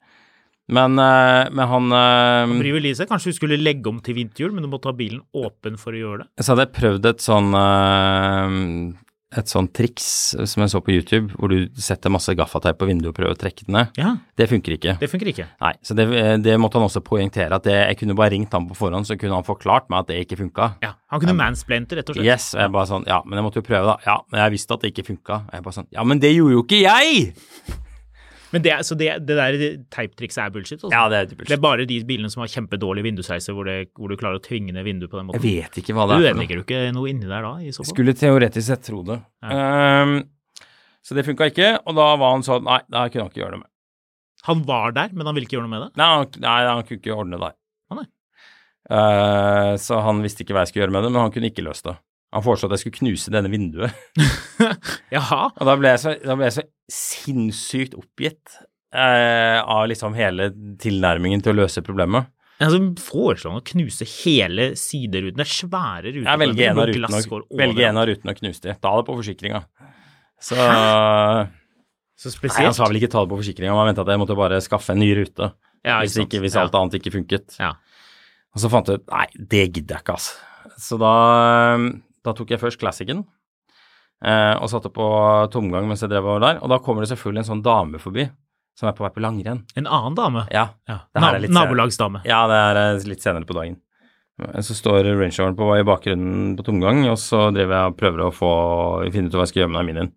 [0.69, 3.09] Men, eh, men han eh, Bryver seg.
[3.09, 6.01] kanskje du skulle legge om til vinterhjul, men du måtte ha bilen åpen for å
[6.03, 6.45] gjøre det?
[6.45, 8.59] Så hadde jeg prøvd et sånn eh,
[9.37, 10.05] et sånn triks
[10.49, 13.39] som jeg så på YouTube, hvor du setter masse gaffateip på vinduet og prøver å
[13.39, 13.91] trekke den ned.
[14.01, 14.95] Ja, Det funker ikke.
[15.03, 15.47] det funker ikke.
[15.61, 16.07] Nei, så det,
[16.47, 19.19] det måtte han også poengtere, at det, jeg kunne bare ringt ham på forhånd, så
[19.21, 20.71] kunne han forklart meg at det ikke funka.
[20.81, 22.25] Ja, Han kunne mansplainte, rett og slett.
[22.25, 23.99] Yes, og jeg bare sånn, ja, men jeg måtte jo prøve da.
[24.07, 25.43] Ja, men jeg visste at det ikke funka.
[25.45, 27.29] Og jeg bare sånn, ja, men det gjorde jo ikke jeg!
[28.53, 29.57] Men det, så det, det der
[29.93, 30.79] teiptrikset er bullshit?
[30.81, 30.93] Altså.
[30.95, 34.09] Ja, det er Det er bare de bilene som har kjempedårlig vindusheiser, hvor, det- hvor
[34.09, 35.43] du klarer å tvinge ned vinduet på den måten.
[35.45, 37.83] Jeg vet ikke hva det er ødelegger jo ikke noe inni der da, i så
[37.85, 37.91] fall.
[37.93, 39.19] Skulle teoretisk sett tro det.
[39.45, 40.15] Ehm,
[41.05, 43.53] så det funka ikke, og da var han sånn, nei, det kunne han ikke gjøre
[43.59, 43.71] noe med.
[44.49, 45.91] Han var der, men han ville ikke gjøre noe med det?
[46.01, 47.53] Nei, han, nei, han kunne ikke ordne det.
[47.91, 48.07] Ah, nei.
[48.89, 51.65] Uh, så han visste ikke hva jeg skulle gjøre med det, men han kunne ikke
[51.67, 51.99] løst det.
[52.37, 53.95] Han foreslo at jeg skulle knuse denne vinduet.
[55.17, 55.47] Jaha.
[55.57, 58.59] Og da ble jeg så, da ble jeg så sinnssykt oppgitt
[58.93, 60.51] eh, av liksom hele
[60.83, 62.29] tilnærmingen til å løse problemet.
[62.59, 65.39] Altså, Foreslår han å knuse hele sideruten?
[65.39, 66.27] Det er svære ruter.
[66.27, 67.47] Jeg velger en av rutene går
[67.87, 68.75] en av rutene og knuse de.
[68.83, 69.63] Ta det på forsikringa.
[70.43, 70.59] Så
[72.19, 74.35] Så Nei, han sa vel ikke ta det på forsikringa, han mente at jeg måtte
[74.39, 75.53] bare skaffe en ny rute.
[75.87, 76.65] Ja, hvis, ikke, hvis Ja.
[76.65, 77.55] alt annet ikke funket.
[77.63, 77.77] Ja.
[78.51, 80.35] Og så fant jeg ut nei, det gidder jeg ikke, altså.
[80.83, 81.13] Så da,
[82.25, 83.25] da tok jeg først Classicen
[84.25, 85.07] eh, og satte på
[85.55, 86.61] tomgang mens jeg drev over der.
[86.63, 88.29] Og da kommer det selvfølgelig en sånn dame forbi
[88.79, 89.65] som er på vei på langrenn.
[89.79, 90.45] En annen dame?
[90.55, 91.01] Ja, Ja.
[91.19, 92.23] Nabolagsdame.
[92.29, 93.81] ja det er litt senere på dagen.
[94.63, 98.29] Så står rangeoveren på i bakgrunnen på tomgang, og så driver jeg og prøver å
[98.31, 98.51] få,
[99.11, 100.13] finne ut hva jeg skal gjøre med den minien.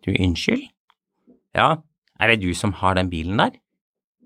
[0.00, 0.62] Du, unnskyld?
[1.52, 1.66] Ja,
[2.20, 3.52] er det du som har den bilen der?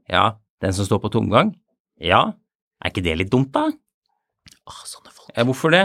[0.06, 1.50] Ja, den som står på tomgang?
[1.98, 2.28] Ja,
[2.78, 3.66] er ikke det litt dumt da?
[4.70, 5.32] Åh, sånne folk.
[5.34, 5.82] Ja, hvorfor det?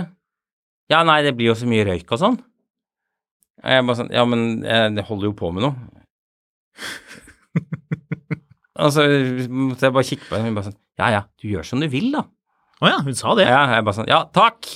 [0.91, 2.37] Ja, nei, det blir jo så mye røyk og sånn.
[3.63, 5.75] Og Jeg bare sånn, ja, men jeg det holder jo på med noe.
[8.83, 9.03] Og så
[9.53, 11.83] måtte jeg bare kikke på henne, og hun bare sånn, ja, ja, du gjør som
[11.83, 12.23] du vil da.
[12.81, 13.45] Å ja, hun sa det.
[13.45, 14.69] Ja, jeg bare sånn, ja, takk.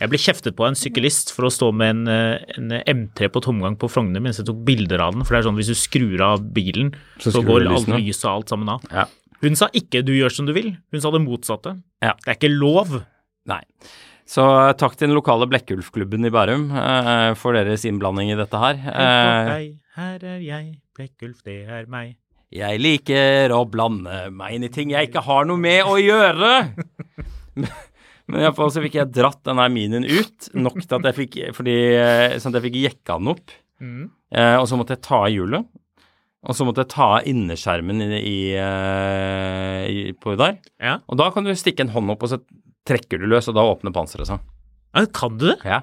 [0.00, 3.28] Jeg ble kjeftet på av en syklist for å stå med en, eh, en M3
[3.28, 5.26] på tomgang på Frogner mens jeg tok bilder av den.
[5.28, 8.32] For det er sånn hvis du skrur av bilen, Så så, går alt lyset og
[8.38, 8.86] alt sammen av.
[8.88, 9.04] Ja.
[9.44, 11.82] Hun sa ikke 'du gjør som du vil', hun sa det motsatte.
[12.00, 12.14] Ja.
[12.24, 13.04] Det er ikke lov.
[13.46, 13.62] Nei.
[14.30, 14.44] Så
[14.78, 18.78] takk til den lokale Blekkulfklubben i Bærum eh, for deres innblanding i dette her.
[18.78, 22.14] Eh, her er jeg, Blekkulf, det er meg.
[22.54, 26.52] jeg liker å blande meg inn i ting jeg ikke har noe med å gjøre.
[28.30, 31.76] Men iallfall så fikk jeg dratt denne minien ut, nok til at jeg fikk, fordi,
[31.98, 33.58] eh, sånn at jeg fikk jekka den opp.
[33.82, 34.08] Mm.
[34.30, 35.66] Eh, og så måtte jeg ta av hjulet.
[36.40, 40.60] Og så måtte jeg ta av innerskjermen i, i, eh, i, på der.
[40.80, 41.00] Ja.
[41.10, 42.38] Og da kan du stikke en hånd opp, og så
[42.88, 44.40] trekker du løs, og da åpner panseret seg.
[44.96, 45.58] Ja, Kan du det?
[45.64, 45.82] Ja.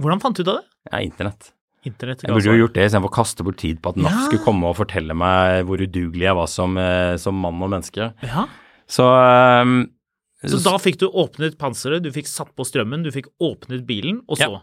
[0.00, 0.66] Hvordan fant du ut av det?
[0.92, 1.50] Ja, internett.
[1.84, 2.22] Internett.
[2.24, 4.22] Jeg burde jo gjort det istedenfor å kaste bort tid på at NAF Ja.
[4.28, 8.12] skulle komme og fortelle meg hvor udugelig jeg var som, eh, som mann og menneske.
[8.22, 8.46] Ja.
[8.88, 9.04] Så,
[9.62, 9.90] um,
[10.44, 14.22] Så da fikk du åpnet panseret, du fikk satt på strømmen, du fikk åpnet bilen,
[14.28, 14.60] og så Ja.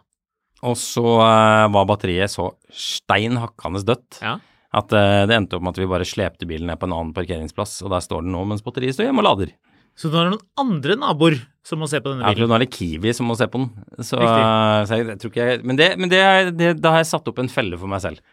[0.63, 4.39] Og så uh, var batteriet så stein hakkende dødt Ja.
[4.73, 7.13] at uh, det endte opp med at vi bare slepte bilen ned på en annen
[7.13, 9.53] parkeringsplass, og der står den nå mens batteriet står hjemme og lader.
[10.01, 11.35] Så nå er det noen andre naboer
[11.67, 12.49] som må se på denne bilen.
[12.49, 13.67] nå er det Kiwi som må se på den.
[14.01, 14.21] Så, så
[14.97, 16.21] jeg, jeg tror ikke jeg Men, det, men det,
[16.57, 18.23] det, da har jeg satt opp en felle for meg selv.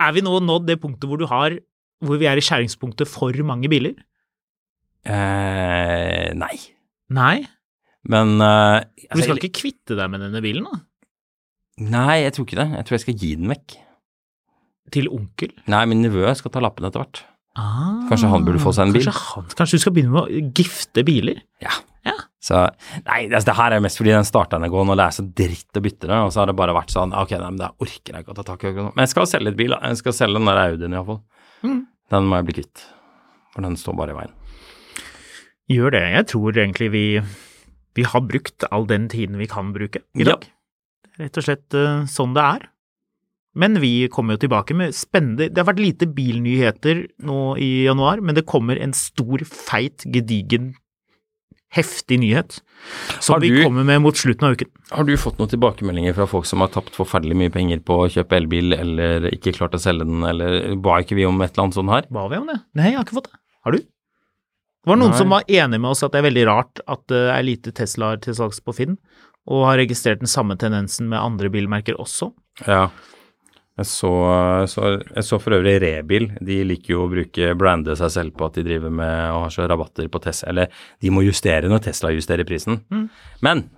[0.00, 1.58] Er vi nå nådd det punktet hvor du har
[2.04, 3.96] hvor vi er i skjæringspunktet for mange biler?
[5.08, 6.54] Eh, nei.
[7.14, 7.36] Nei.
[8.08, 10.80] Men eh, Du skal ikke kvitte deg med denne bilen, da?
[11.88, 12.68] Nei, jeg tror ikke det.
[12.78, 13.76] Jeg tror jeg skal gi den vekk.
[14.94, 15.52] Til onkel?
[15.70, 17.22] Nei, min nevø skal ta lappen etter hvert.
[17.58, 19.04] Ah, Kanskje han burde få seg en bil?
[19.08, 21.40] Kanskje, han, kanskje du skal begynne med å gifte biler?
[21.64, 21.72] Ja.
[22.06, 22.14] Ja.
[22.40, 22.60] Så
[23.04, 25.24] Nei, altså, det her er mest fordi den starta er gående, og det er så
[25.42, 26.20] dritt å bytte det.
[26.22, 28.38] Og så har det bare vært sånn Ok, nei, men det orker jeg ikke å
[28.38, 28.92] ta tak i akkurat nå.
[28.94, 29.80] Men jeg skal selge et bil, da.
[29.90, 31.20] Jeg skal selge den der Audien iallfall.
[31.66, 31.80] Mm.
[32.14, 32.84] Den må jeg bli kvitt.
[33.56, 34.34] For den står bare i veien.
[35.68, 36.04] Gjør det.
[36.14, 37.04] Jeg tror egentlig vi,
[37.98, 40.38] vi har brukt all den tiden vi kan bruke i Ja.
[41.18, 42.68] Rett og slett eh, sånn det er.
[43.56, 48.20] Men vi kommer jo tilbake med spennende Det har vært lite bilnyheter nå i januar,
[48.20, 50.74] men det kommer en stor, feit, gedigen,
[51.74, 52.60] heftig nyhet
[53.20, 54.70] som du, vi kommer med mot slutten av uken.
[54.92, 58.08] Har du fått noen tilbakemeldinger fra folk som har tapt forferdelig mye penger på å
[58.12, 61.66] kjøpe elbil, eller ikke klart å selge den, eller ba ikke vi om et eller
[61.66, 62.08] annet sånt her?
[62.14, 62.56] Ba vi om det?
[62.78, 63.40] Nei, jeg har ikke fått det.
[63.66, 63.82] Har du?
[64.78, 65.20] Det var noen Nei.
[65.20, 68.20] som var enig med oss at det er veldig rart at det er lite Teslaer
[68.24, 68.96] til salgs på Finn,
[69.48, 72.30] og har registrert den samme tendensen med andre bilmerker også.
[72.64, 72.88] Ja.
[73.78, 74.10] Jeg så,
[74.66, 76.32] så, jeg så for øvrig Rebil.
[76.42, 79.54] De liker jo å bruke brande seg selv på at de driver med og har
[79.54, 80.50] så rabatter på Tesla.
[80.50, 82.80] Eller de må justere når Tesla justerer prisen.
[82.90, 83.06] Mm.
[83.46, 83.68] Men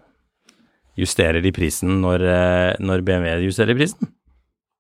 [1.01, 4.09] justerer de prisen når, eh, når BMW justerer prisen?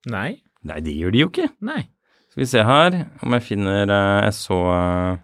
[0.08, 0.40] Nei.
[0.64, 1.50] Nei, det gjør de jo ikke.
[1.68, 1.82] Nei.
[2.30, 5.18] Skal vi se her om jeg finner eh, Jeg så eh,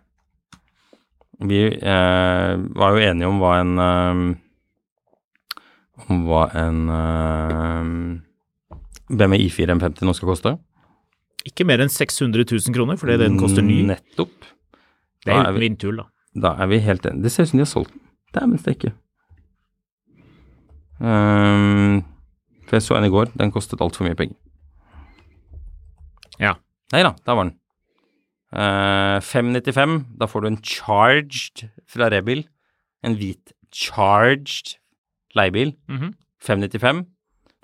[1.47, 3.74] Vi eh, var jo enige om hva en
[6.07, 6.80] Om hva en
[9.11, 10.57] eh, er I4 M50 nå skal koste.
[11.46, 13.82] Ikke mer enn 600 000 kroner, fordi den koster ny.
[13.86, 14.34] Nettopp.
[15.26, 16.07] Det er er uten vi, vindtull, da.
[16.42, 17.22] da er vi helt enige.
[17.26, 18.02] Det ser ut som de har solgt den.
[18.34, 18.92] Dæven steike.
[20.98, 22.02] Um,
[22.66, 23.30] for jeg så en i går.
[23.38, 24.36] Den kostet altfor mye penger.
[26.42, 26.57] Ja.
[26.92, 27.54] Nei da, der var den.
[28.54, 29.98] Uh, 595.
[30.20, 32.46] Da får du en charged fra Rebil.
[33.04, 34.76] En hvit charged
[35.36, 35.74] leiebil.
[35.88, 36.14] Mhm.
[36.42, 37.07] 595.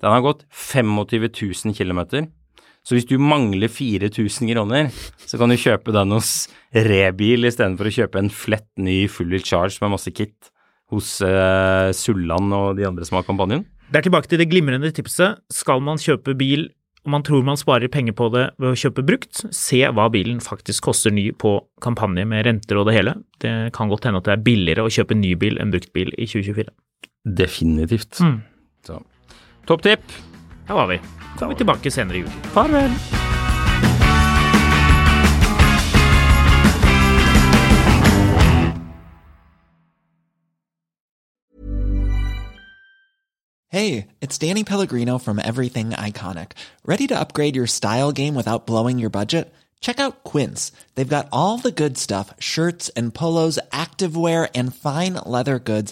[0.03, 2.01] Den har gått 25 000 km.
[2.83, 4.89] Så hvis du mangler 4000 kroner,
[5.23, 9.79] så kan du kjøpe den hos Rebil istedenfor å kjøpe en flett ny fully charge
[9.79, 10.51] med masse kit
[10.91, 13.63] hos uh, Sulland og de andre som har kampanjen.
[13.87, 15.39] Det er tilbake til det glimrende tipset.
[15.53, 16.67] Skal man kjøpe bil
[17.03, 20.39] og man tror man sparer penger på det ved å kjøpe brukt, se hva bilen
[20.43, 23.17] faktisk koster ny på kampanje med renter og det hele.
[23.43, 26.13] Det kan godt hende at det er billigere å kjøpe ny bil enn brukt bil
[26.15, 26.71] i 2024.
[27.39, 28.21] Definitivt.
[28.23, 28.37] Mm.
[28.87, 29.01] Så
[29.67, 30.01] topp tipp.
[30.67, 30.99] Der var vi.
[31.37, 32.31] Kommer vi tilbake senere i uken.
[32.53, 32.91] Farvel.
[43.73, 46.51] Hey, it's Danny Pellegrino from Everything Iconic.
[46.85, 49.51] Ready to upgrade your style game without blowing your budget?
[49.81, 50.71] Check out Quince.
[50.93, 55.91] They've got all the good stuff shirts and polos, activewear, and fine leather goods,